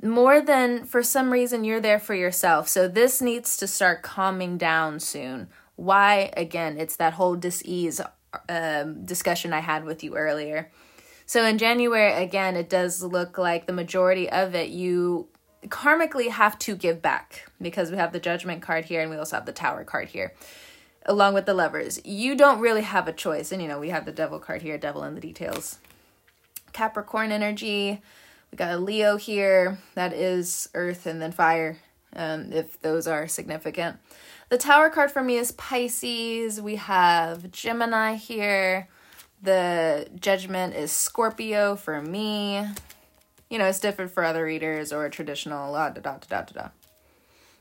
more 0.03 0.41
than 0.41 0.87
for 0.87 1.05
some 1.05 1.33
reason 1.33 1.63
you're 1.63 1.81
there 1.81 2.01
for 2.01 2.17
yourself. 2.17 2.67
So 2.67 2.89
this 2.89 3.23
needs 3.23 3.57
to 3.59 3.69
start 3.69 4.03
calming 4.03 4.59
down 4.59 4.99
soon. 4.99 5.47
Why? 5.77 6.33
Again 6.37 6.79
it's 6.79 6.97
that 6.97 7.13
whole 7.13 7.37
dis-ease 7.37 8.01
um, 8.49 9.05
discussion 9.05 9.53
i 9.53 9.61
had 9.61 9.85
with 9.85 10.03
you 10.03 10.17
earlier. 10.17 10.73
So 11.27 11.45
in 11.45 11.59
january 11.59 12.13
again 12.13 12.57
it 12.57 12.69
does 12.69 13.05
look 13.05 13.39
like 13.39 13.67
the 13.67 13.73
majority 13.73 14.29
of 14.29 14.57
it 14.57 14.71
you 14.71 15.29
karmically 15.69 16.29
have 16.29 16.59
to 16.61 16.77
give 16.77 17.01
back 17.01 17.51
because 17.61 17.91
we 17.91 17.97
have 17.97 18.13
the 18.13 18.21
judgment 18.21 18.63
card 18.63 18.85
here 18.85 19.01
and 19.01 19.11
we 19.11 19.17
also 19.17 19.37
have 19.37 19.47
the 19.47 19.53
tower 19.53 19.85
card 19.85 20.09
here 20.09 20.33
along 21.07 21.35
with 21.35 21.45
the 21.47 21.55
lovers 21.55 22.01
you 22.05 22.35
don't 22.35 22.61
really 22.61 22.83
have 22.83 23.09
a 23.09 23.13
choice. 23.13 23.53
And 23.53 23.63
you 23.63 23.69
know 23.69 23.79
we 23.79 23.91
have 23.91 24.05
the 24.05 24.13
devil 24.13 24.39
card 24.39 24.63
here 24.63 24.79
devil 24.79 25.05
in 25.05 25.15
the 25.15 25.21
details. 25.21 25.79
Capricorn 26.73 27.31
energy. 27.31 28.03
We 28.51 28.57
got 28.57 28.73
a 28.73 28.79
leo 28.79 29.17
here. 29.17 29.79
That 29.95 30.13
is 30.13 30.69
earth 30.75 31.07
and 31.07 31.21
then 31.21 31.33
fire 31.33 31.79
um, 32.17 32.53
if 32.53 32.81
those 32.81 33.07
are 33.07 33.27
significant. 33.29 33.97
The 34.49 34.59
tower 34.59 34.91
card 34.91 35.11
for 35.11 35.23
me 35.23 35.37
is 35.37 35.53
pisces. 35.53 36.61
We 36.61 36.77
have 36.77 37.51
gemini 37.51 38.15
here. 38.15 38.89
The 39.43 40.09
judgment 40.19 40.75
is 40.75 40.91
Scorpio 40.93 41.77
for 41.77 42.01
me. 42.01 42.65
You 43.49 43.59
know, 43.59 43.67
it's 43.67 43.81
different 43.81 44.11
for 44.11 44.25
other 44.25 44.45
readers 44.45 44.93
or 44.93 45.09
traditional, 45.09 45.73
da 45.73 45.91
da 45.91 46.01
da 46.01 46.19
da 46.29 46.43
da 46.43 46.63
da. 46.63 46.69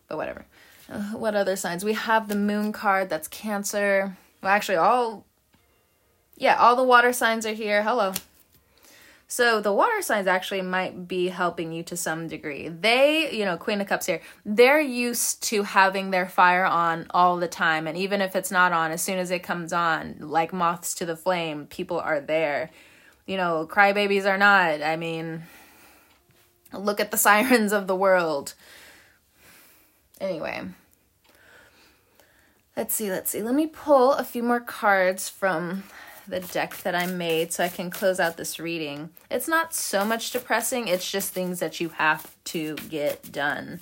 But 0.07 0.17
whatever. 0.17 0.45
Uh, 0.89 1.11
what 1.13 1.35
other 1.35 1.55
signs? 1.55 1.85
We 1.85 1.93
have 1.93 2.27
the 2.27 2.35
moon 2.35 2.71
card, 2.71 3.09
that's 3.09 3.27
Cancer. 3.27 4.17
Well, 4.41 4.51
actually, 4.51 4.77
all. 4.77 5.25
Yeah, 6.35 6.55
all 6.55 6.75
the 6.75 6.83
water 6.83 7.13
signs 7.13 7.45
are 7.45 7.53
here. 7.53 7.83
Hello. 7.83 8.13
So 9.27 9.61
the 9.61 9.73
water 9.73 10.01
signs 10.01 10.27
actually 10.27 10.61
might 10.61 11.07
be 11.07 11.29
helping 11.29 11.71
you 11.71 11.81
to 11.83 11.97
some 11.97 12.27
degree. 12.27 12.67
They, 12.67 13.35
you 13.35 13.45
know, 13.45 13.57
Queen 13.57 13.81
of 13.81 13.87
Cups 13.87 14.05
here, 14.05 14.21
they're 14.45 14.79
used 14.79 15.41
to 15.43 15.63
having 15.63 16.11
their 16.11 16.27
fire 16.27 16.65
on 16.65 17.07
all 17.09 17.37
the 17.37 17.47
time. 17.47 17.87
And 17.87 17.97
even 17.97 18.21
if 18.21 18.35
it's 18.35 18.51
not 18.51 18.73
on, 18.73 18.91
as 18.91 19.01
soon 19.01 19.17
as 19.17 19.31
it 19.31 19.41
comes 19.41 19.73
on, 19.73 20.17
like 20.19 20.53
moths 20.53 20.93
to 20.95 21.05
the 21.07 21.15
flame, 21.15 21.65
people 21.65 21.99
are 21.99 22.21
there. 22.21 22.69
You 23.25 23.37
know, 23.37 23.67
crybabies 23.67 24.25
are 24.25 24.37
not. 24.37 24.83
I 24.83 24.97
mean, 24.97 25.43
look 26.73 26.99
at 26.99 27.11
the 27.11 27.17
sirens 27.27 27.71
of 27.71 27.87
the 27.87 27.95
world. 27.95 28.53
Anyway. 30.19 30.61
Let's 32.75 32.95
see, 32.95 33.11
let's 33.11 33.29
see. 33.29 33.43
Let 33.43 33.53
me 33.53 33.67
pull 33.67 34.13
a 34.13 34.23
few 34.23 34.41
more 34.41 34.59
cards 34.59 35.29
from 35.29 35.83
the 36.27 36.39
deck 36.39 36.77
that 36.77 36.95
I 36.95 37.05
made 37.05 37.53
so 37.53 37.63
I 37.63 37.69
can 37.69 37.91
close 37.91 38.19
out 38.19 38.37
this 38.37 38.59
reading. 38.59 39.09
It's 39.29 39.47
not 39.47 39.73
so 39.73 40.03
much 40.03 40.31
depressing, 40.31 40.87
it's 40.87 41.09
just 41.09 41.33
things 41.33 41.59
that 41.59 41.79
you 41.79 41.89
have 41.89 42.35
to 42.45 42.75
get 42.89 43.31
done. 43.31 43.81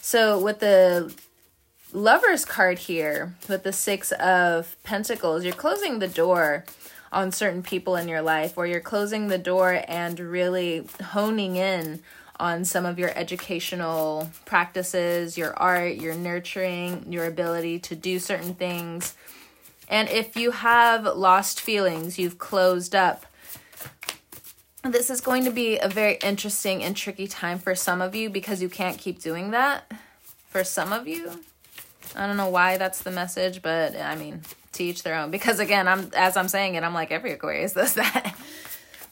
So, 0.00 0.38
with 0.38 0.60
the 0.60 1.14
Lover's 1.92 2.44
card 2.44 2.78
here, 2.78 3.34
with 3.48 3.62
the 3.62 3.72
Six 3.72 4.12
of 4.12 4.76
Pentacles, 4.82 5.44
you're 5.44 5.54
closing 5.54 5.98
the 5.98 6.08
door 6.08 6.64
on 7.12 7.32
certain 7.32 7.62
people 7.62 7.96
in 7.96 8.08
your 8.08 8.22
life, 8.22 8.58
or 8.58 8.66
you're 8.66 8.80
closing 8.80 9.28
the 9.28 9.38
door 9.38 9.82
and 9.88 10.18
really 10.18 10.86
honing 11.02 11.56
in 11.56 12.02
on 12.38 12.64
some 12.64 12.86
of 12.86 12.98
your 12.98 13.10
educational 13.16 14.30
practices, 14.44 15.38
your 15.38 15.54
art, 15.58 15.96
your 15.96 16.14
nurturing, 16.14 17.12
your 17.12 17.26
ability 17.26 17.78
to 17.80 17.96
do 17.96 18.18
certain 18.18 18.54
things 18.54 19.14
and 19.88 20.08
if 20.08 20.36
you 20.36 20.50
have 20.50 21.04
lost 21.04 21.60
feelings, 21.60 22.18
you've 22.18 22.38
closed 22.38 22.94
up, 22.94 23.24
this 24.82 25.10
is 25.10 25.20
going 25.20 25.44
to 25.44 25.50
be 25.50 25.78
a 25.78 25.88
very 25.88 26.16
interesting 26.22 26.82
and 26.82 26.96
tricky 26.96 27.26
time 27.26 27.58
for 27.58 27.74
some 27.74 28.00
of 28.00 28.14
you 28.14 28.30
because 28.30 28.62
you 28.62 28.68
can't 28.68 28.98
keep 28.98 29.20
doing 29.20 29.50
that. 29.50 29.90
For 30.48 30.64
some 30.64 30.92
of 30.92 31.06
you, 31.06 31.30
I 32.14 32.26
don't 32.26 32.36
know 32.36 32.48
why 32.48 32.78
that's 32.78 33.02
the 33.02 33.10
message, 33.10 33.62
but 33.62 33.96
I 33.96 34.16
mean, 34.16 34.42
to 34.72 34.84
each 34.84 35.02
their 35.02 35.16
own. 35.16 35.30
Because 35.30 35.58
again, 35.58 35.86
I'm 35.88 36.10
as 36.14 36.36
I'm 36.36 36.48
saying 36.48 36.76
it, 36.76 36.84
I'm 36.84 36.94
like 36.94 37.10
every 37.10 37.32
Aquarius 37.32 37.72
does 37.72 37.94
that. 37.94 38.34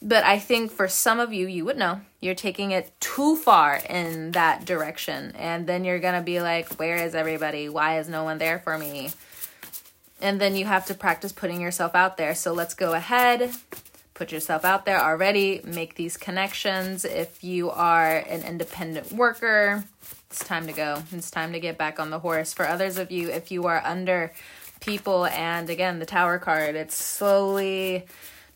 But 0.05 0.23
I 0.23 0.39
think 0.39 0.71
for 0.71 0.87
some 0.87 1.19
of 1.19 1.33
you, 1.33 1.49
you 1.49 1.65
would 1.65 1.79
know 1.79 2.03
you're 2.21 2.37
taking 2.37 2.71
it 2.71 2.93
too 3.01 3.35
far 3.35 3.81
in 3.89 4.31
that 4.33 4.65
direction, 4.65 5.33
and 5.37 5.67
then 5.67 5.85
you're 5.85 5.99
gonna 5.99 6.23
be 6.23 6.41
like, 6.41 6.75
"Where 6.75 6.97
is 6.97 7.17
everybody? 7.17 7.69
Why 7.69 7.99
is 7.99 8.09
no 8.09 8.23
one 8.23 8.39
there 8.39 8.61
for 8.61 8.79
me?" 8.79 9.11
and 10.25 10.41
then 10.41 10.57
you 10.57 10.65
have 10.65 10.87
to 10.87 10.95
practice 10.95 11.33
putting 11.33 11.61
yourself 11.61 11.95
out 11.95 12.17
there. 12.17 12.35
So 12.35 12.53
let's 12.53 12.73
go 12.73 12.95
ahead, 12.95 13.53
put 14.15 14.33
yourself 14.33 14.65
out 14.65 14.87
there 14.87 14.99
already, 14.99 15.61
make 15.65 15.97
these 15.97 16.17
connections. 16.17 17.05
If 17.05 17.45
you 17.45 17.71
are 17.71 18.17
an 18.17 18.43
independent 18.43 19.13
worker, 19.13 19.85
it's 20.31 20.43
time 20.43 20.67
to 20.67 20.73
go. 20.73 21.03
It's 21.13 21.31
time 21.31 21.53
to 21.53 21.61
get 21.61 21.77
back 21.77 22.01
on 22.01 22.09
the 22.09 22.21
horse. 22.21 22.55
For 22.55 22.67
others 22.67 22.97
of 22.97 23.11
you, 23.11 23.31
if 23.31 23.51
you 23.51 23.67
are 23.67 23.83
under 23.85 24.33
people, 24.81 25.27
and 25.27 25.69
again, 25.69 25.99
the 25.99 26.07
tower 26.07 26.39
card, 26.39 26.75
it's 26.75 26.97
slowly 26.97 28.07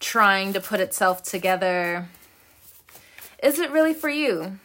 trying 0.00 0.52
to 0.52 0.61
put 0.61 0.80
itself 0.80 1.22
together. 1.22 2.08
Is 3.42 3.58
it 3.58 3.70
really 3.70 3.94
for 3.94 4.08
you? 4.08 4.58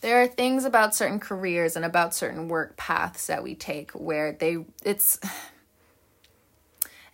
there 0.00 0.22
are 0.22 0.26
things 0.26 0.64
about 0.64 0.94
certain 0.94 1.20
careers 1.20 1.76
and 1.76 1.84
about 1.84 2.14
certain 2.14 2.48
work 2.48 2.76
paths 2.76 3.26
that 3.26 3.42
we 3.42 3.54
take 3.54 3.90
where 3.92 4.32
they 4.32 4.58
it's 4.82 5.18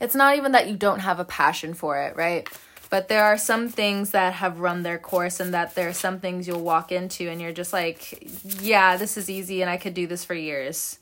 it's 0.01 0.15
not 0.15 0.37
even 0.37 0.53
that 0.53 0.69
you 0.69 0.77
don't 0.77 1.01
have 1.01 1.19
a 1.19 1.25
passion 1.25 1.75
for 1.75 1.99
it, 2.03 2.17
right? 2.17 2.49
But 2.91 3.09
there 3.09 3.25
are 3.25 3.39
some 3.39 3.69
things 3.69 4.11
that 4.11 4.35
have 4.35 4.61
run 4.61 4.83
their 4.83 4.99
course 4.99 5.41
and 5.41 5.55
that 5.55 5.75
there 5.75 5.89
are 5.89 5.95
some 5.95 6.21
things 6.21 6.47
you'll 6.47 6.63
walk 6.63 6.93
into 6.93 7.29
and 7.29 7.41
you're 7.41 7.53
just 7.53 7.73
like, 7.73 8.23
yeah, 8.61 8.97
this 8.97 9.17
is 9.17 9.29
easy 9.29 9.63
and 9.63 9.71
I 9.71 9.77
could 9.77 9.95
do 9.95 10.07
this 10.07 10.25
for 10.25 10.35
years. 10.35 10.99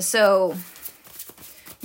So 0.00 0.56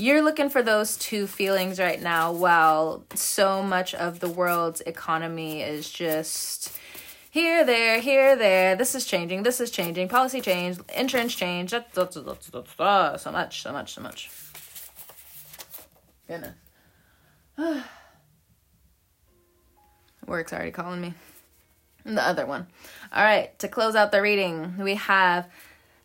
you're 0.02 0.24
looking 0.24 0.50
for 0.50 0.64
those 0.64 0.98
two 0.98 1.28
feelings 1.28 1.80
right 1.80 2.02
now 2.02 2.32
while 2.32 3.04
so 3.14 3.62
much 3.62 3.94
of 3.94 4.20
the 4.20 4.30
world's 4.30 4.82
economy 4.82 5.62
is 5.62 5.88
just 5.92 6.76
here, 7.30 7.64
there, 7.64 8.00
here, 8.00 8.36
there. 8.36 8.76
This 8.76 8.96
is 8.96 9.06
changing. 9.06 9.44
This 9.44 9.62
is 9.62 9.70
changing. 9.70 10.10
Policy 10.10 10.42
change. 10.42 10.80
Insurance 10.98 11.36
change. 11.36 11.70
So 11.70 11.80
much, 13.32 13.62
so 13.62 13.72
much, 13.72 13.94
so 13.94 14.02
much. 14.02 14.32
Goodness. 16.28 16.56
Work's 20.26 20.52
already 20.52 20.72
calling 20.72 21.00
me. 21.00 21.14
The 22.06 22.26
other 22.28 22.48
one. 22.48 22.66
All 23.14 23.24
right, 23.24 23.58
to 23.60 23.68
close 23.68 23.96
out 23.96 24.12
the 24.12 24.24
reading, 24.24 24.78
we 24.80 24.96
have 24.96 25.48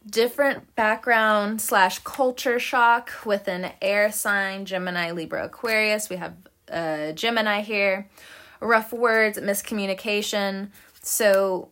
different 0.08 0.74
background 0.76 1.60
slash 1.60 1.98
culture 2.00 2.58
shock 2.58 3.10
with 3.24 3.48
an 3.48 3.72
air 3.82 4.12
sign 4.12 4.64
Gemini, 4.64 5.10
Libra, 5.10 5.46
Aquarius. 5.46 6.08
We 6.08 6.16
have 6.16 6.34
uh, 6.70 7.12
Gemini 7.12 7.62
here. 7.62 8.08
Rough 8.60 8.92
words, 8.92 9.38
miscommunication, 9.38 10.70
so 11.02 11.68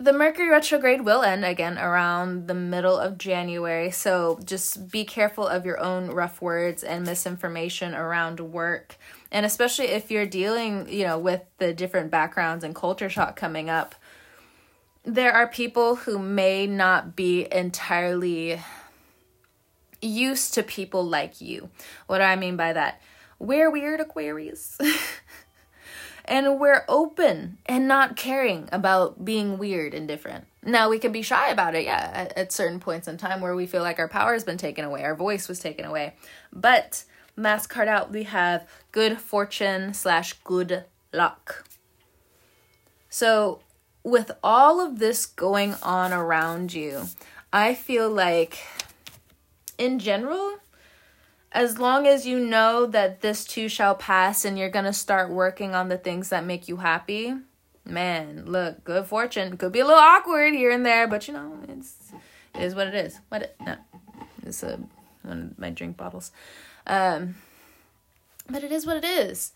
the 0.00 0.12
Mercury 0.12 0.48
retrograde 0.48 1.00
will 1.00 1.22
end 1.22 1.44
again 1.44 1.76
around 1.76 2.46
the 2.46 2.54
middle 2.54 2.96
of 2.96 3.18
January. 3.18 3.90
So 3.90 4.38
just 4.44 4.92
be 4.92 5.04
careful 5.04 5.46
of 5.46 5.66
your 5.66 5.80
own 5.80 6.12
rough 6.12 6.40
words 6.40 6.84
and 6.84 7.04
misinformation 7.04 7.94
around 7.94 8.38
work. 8.38 8.96
And 9.32 9.44
especially 9.44 9.86
if 9.86 10.08
you're 10.08 10.24
dealing, 10.24 10.88
you 10.88 11.04
know, 11.04 11.18
with 11.18 11.42
the 11.58 11.74
different 11.74 12.12
backgrounds 12.12 12.62
and 12.62 12.76
culture 12.76 13.08
shock 13.08 13.34
coming 13.34 13.68
up, 13.68 13.96
there 15.08 15.32
are 15.32 15.46
people 15.46 15.96
who 15.96 16.18
may 16.18 16.66
not 16.66 17.16
be 17.16 17.48
entirely 17.50 18.60
used 20.02 20.52
to 20.54 20.62
people 20.62 21.02
like 21.02 21.40
you. 21.40 21.70
What 22.06 22.18
do 22.18 22.24
I 22.24 22.36
mean 22.36 22.56
by 22.56 22.74
that? 22.74 23.00
We're 23.38 23.70
weird 23.70 24.00
Aquarius. 24.00 24.76
and 26.26 26.60
we're 26.60 26.84
open 26.88 27.56
and 27.64 27.88
not 27.88 28.16
caring 28.16 28.68
about 28.70 29.24
being 29.24 29.56
weird 29.56 29.94
and 29.94 30.06
different. 30.06 30.46
Now 30.62 30.90
we 30.90 30.98
can 30.98 31.10
be 31.10 31.22
shy 31.22 31.48
about 31.48 31.74
it, 31.74 31.84
yeah, 31.84 32.10
at, 32.12 32.36
at, 32.36 32.52
certain 32.52 32.78
points 32.78 33.08
in 33.08 33.16
time 33.16 33.40
where 33.40 33.56
we 33.56 33.66
feel 33.66 33.82
like 33.82 33.98
our 33.98 34.08
power 34.08 34.34
has 34.34 34.44
been 34.44 34.58
taken 34.58 34.84
away, 34.84 35.04
our 35.04 35.14
voice 35.14 35.48
was 35.48 35.58
taken 35.58 35.86
away. 35.86 36.16
But 36.52 37.04
mask 37.34 37.70
card 37.70 37.88
out, 37.88 38.12
we 38.12 38.24
have 38.24 38.68
good 38.92 39.18
fortune 39.18 39.94
slash 39.94 40.34
good 40.44 40.84
luck. 41.14 41.64
So 43.08 43.62
with 44.02 44.30
all 44.42 44.80
of 44.80 44.98
this 44.98 45.26
going 45.26 45.74
on 45.82 46.12
around 46.12 46.72
you, 46.72 47.04
I 47.52 47.74
feel 47.74 48.10
like 48.10 48.58
in 49.76 49.98
general 49.98 50.58
as 51.52 51.78
long 51.78 52.06
as 52.06 52.26
you 52.26 52.38
know 52.38 52.86
that 52.86 53.20
this 53.20 53.44
too 53.44 53.68
shall 53.68 53.94
pass 53.94 54.44
and 54.44 54.58
you're 54.58 54.68
going 54.68 54.84
to 54.84 54.92
start 54.92 55.30
working 55.30 55.74
on 55.74 55.88
the 55.88 55.96
things 55.96 56.28
that 56.28 56.44
make 56.44 56.68
you 56.68 56.76
happy, 56.76 57.34
man, 57.84 58.44
look, 58.46 58.84
good 58.84 59.06
fortune. 59.06 59.56
Could 59.56 59.72
be 59.72 59.80
a 59.80 59.84
little 59.84 59.98
awkward 59.98 60.54
here 60.54 60.70
and 60.70 60.84
there, 60.84 61.08
but 61.08 61.26
you 61.26 61.34
know, 61.34 61.58
it's 61.68 62.12
it 62.54 62.62
is 62.62 62.74
what 62.74 62.88
it 62.88 62.94
is. 62.94 63.18
What 63.28 63.42
it, 63.42 63.56
no, 63.64 63.76
it's 64.44 64.62
a 64.62 64.78
one 65.22 65.52
of 65.52 65.58
my 65.58 65.70
drink 65.70 65.96
bottles. 65.96 66.32
Um, 66.86 67.36
but 68.48 68.62
it 68.62 68.72
is 68.72 68.86
what 68.86 68.96
it 68.96 69.04
is. 69.04 69.52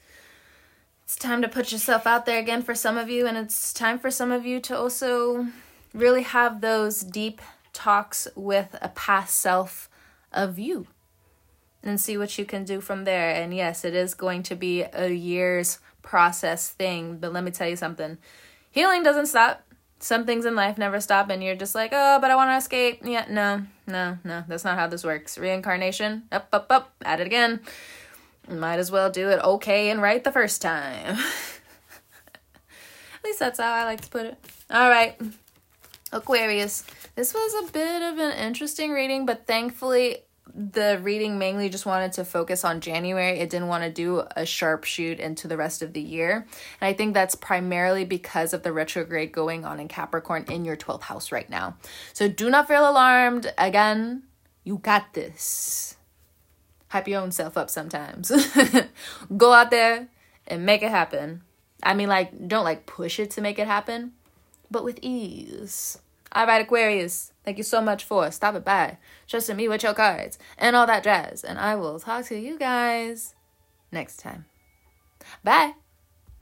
It's 1.05 1.17
time 1.17 1.43
to 1.43 1.49
put 1.49 1.73
yourself 1.73 2.07
out 2.07 2.27
there 2.27 2.39
again 2.39 2.63
for 2.63 2.75
some 2.75 2.97
of 2.97 3.11
you, 3.11 3.27
and 3.27 3.37
it's 3.37 3.73
time 3.73 3.99
for 3.99 4.11
some 4.11 4.33
of 4.33 4.47
you 4.47 4.61
to 4.61 4.77
also 4.77 5.47
really 5.93 6.23
have 6.23 6.61
those 6.61 7.01
deep 7.01 7.41
talks 7.73 8.29
with 8.35 8.77
a 8.81 8.89
past 8.89 9.39
self 9.39 9.89
of 10.33 10.59
you 10.59 10.87
and 11.83 12.01
see 12.01 12.17
what 12.17 12.39
you 12.39 12.45
can 12.45 12.65
do 12.65 12.81
from 12.81 13.05
there. 13.05 13.31
And 13.31 13.55
yes, 13.55 13.85
it 13.85 13.95
is 13.95 14.15
going 14.15 14.43
to 14.45 14.55
be 14.55 14.83
a 14.83 15.09
year's 15.09 15.79
process 16.03 16.71
thing, 16.71 17.19
but 17.19 17.33
let 17.33 17.45
me 17.45 17.51
tell 17.51 17.69
you 17.69 17.77
something 17.77 18.19
healing 18.73 19.03
doesn't 19.03 19.27
stop. 19.27 19.63
Some 20.01 20.27
things 20.27 20.47
in 20.47 20.57
life 20.57 20.79
never 20.79 21.01
stop, 21.01 21.31
and 21.31 21.45
you're 21.45 21.55
just 21.55 21.77
like, 21.77 21.91
oh, 21.93 22.19
but 22.21 22.31
I 22.33 22.35
want 22.35 22.51
to 22.51 22.57
escape. 22.57 23.03
Yeah, 23.05 23.25
no, 23.31 23.63
no, 23.87 24.19
no, 24.25 24.43
that's 24.49 24.65
not 24.65 24.77
how 24.77 24.89
this 24.89 25.05
works. 25.05 25.39
Reincarnation, 25.39 26.25
up, 26.33 26.49
up, 26.53 26.67
up, 26.71 26.93
at 27.05 27.21
it 27.21 27.27
again. 27.29 27.61
Might 28.49 28.79
as 28.79 28.91
well 28.91 29.11
do 29.11 29.29
it 29.29 29.43
okay 29.43 29.91
and 29.91 30.03
right 30.03 30.23
the 30.23 30.33
first 30.33 30.63
time. 30.63 31.17
At 31.17 31.19
least 33.25 33.39
that's 33.39 33.61
how 33.61 33.73
I 33.73 33.85
like 33.85 34.01
to 34.01 34.11
put 34.11 34.27
it. 34.27 34.37
All 34.71 34.89
right, 34.89 35.21
Aquarius. 36.13 36.85
This 37.15 37.33
was 37.33 37.69
a 37.69 37.73
bit 37.73 38.03
of 38.03 38.19
an 38.19 38.37
interesting 38.39 38.91
reading, 38.91 39.27
but 39.27 39.47
thankfully, 39.47 40.19
the 40.55 41.01
reading 41.03 41.39
mainly 41.39 41.69
just 41.69 41.87
wanted 41.87 42.13
to 42.13 42.25
focus 42.25 42.65
on 42.65 42.81
January. 42.81 43.39
It 43.39 43.49
didn't 43.49 43.69
want 43.69 43.85
to 43.85 43.91
do 43.91 44.25
a 44.37 44.45
sharp 44.45 44.85
shoot 44.85 45.19
into 45.19 45.49
the 45.49 45.57
rest 45.57 45.83
of 45.83 45.93
the 45.93 46.01
year. 46.01 46.47
And 46.81 46.89
I 46.89 46.93
think 46.93 47.15
that's 47.15 47.35
primarily 47.35 48.05
because 48.05 48.53
of 48.53 48.63
the 48.63 48.73
retrograde 48.73 49.33
going 49.33 49.65
on 49.65 49.81
in 49.81 49.89
Capricorn 49.89 50.45
in 50.51 50.65
your 50.65 50.77
12th 50.77 51.03
house 51.03 51.33
right 51.33 51.49
now. 51.49 51.77
So 52.13 52.29
do 52.29 52.51
not 52.51 52.69
feel 52.69 52.89
alarmed. 52.89 53.53
Again, 53.57 54.25
you 54.65 54.79
got 54.79 55.15
this. 55.15 55.97
Hype 56.93 57.09
your 57.09 57.23
own 57.23 57.33
self 57.33 57.57
up 57.57 57.71
sometimes. 57.71 58.31
Go 59.39 59.55
out 59.55 59.71
there 59.71 60.09
and 60.47 60.67
make 60.67 60.83
it 60.83 60.91
happen. 60.91 61.41
I 61.83 61.95
mean, 61.95 62.11
like, 62.11 62.47
don't 62.49 62.65
like 62.65 62.85
push 62.85 63.19
it 63.19 63.31
to 63.31 63.41
make 63.41 63.59
it 63.59 63.67
happen, 63.67 64.13
but 64.71 64.85
with 64.85 64.99
ease. 65.01 65.99
All 66.33 66.47
right, 66.47 66.61
Aquarius. 66.61 67.33
Thank 67.47 67.57
you 67.57 67.65
so 67.65 67.81
much 67.81 68.05
for 68.05 68.31
Stop 68.31 68.57
it 68.57 68.65
by 68.67 68.99
trusting 69.27 69.57
me 69.57 69.69
with 69.69 69.83
your 69.83 69.95
cards 69.95 70.39
and 70.59 70.77
all 70.77 70.87
that 70.87 71.05
jazz. 71.05 71.43
And 71.43 71.59
I 71.59 71.77
will 71.77 71.99
talk 71.99 72.27
to 72.27 72.39
you 72.39 72.59
guys 72.59 73.35
next 73.91 74.19
time. 74.19 74.45
Bye. 75.43 75.73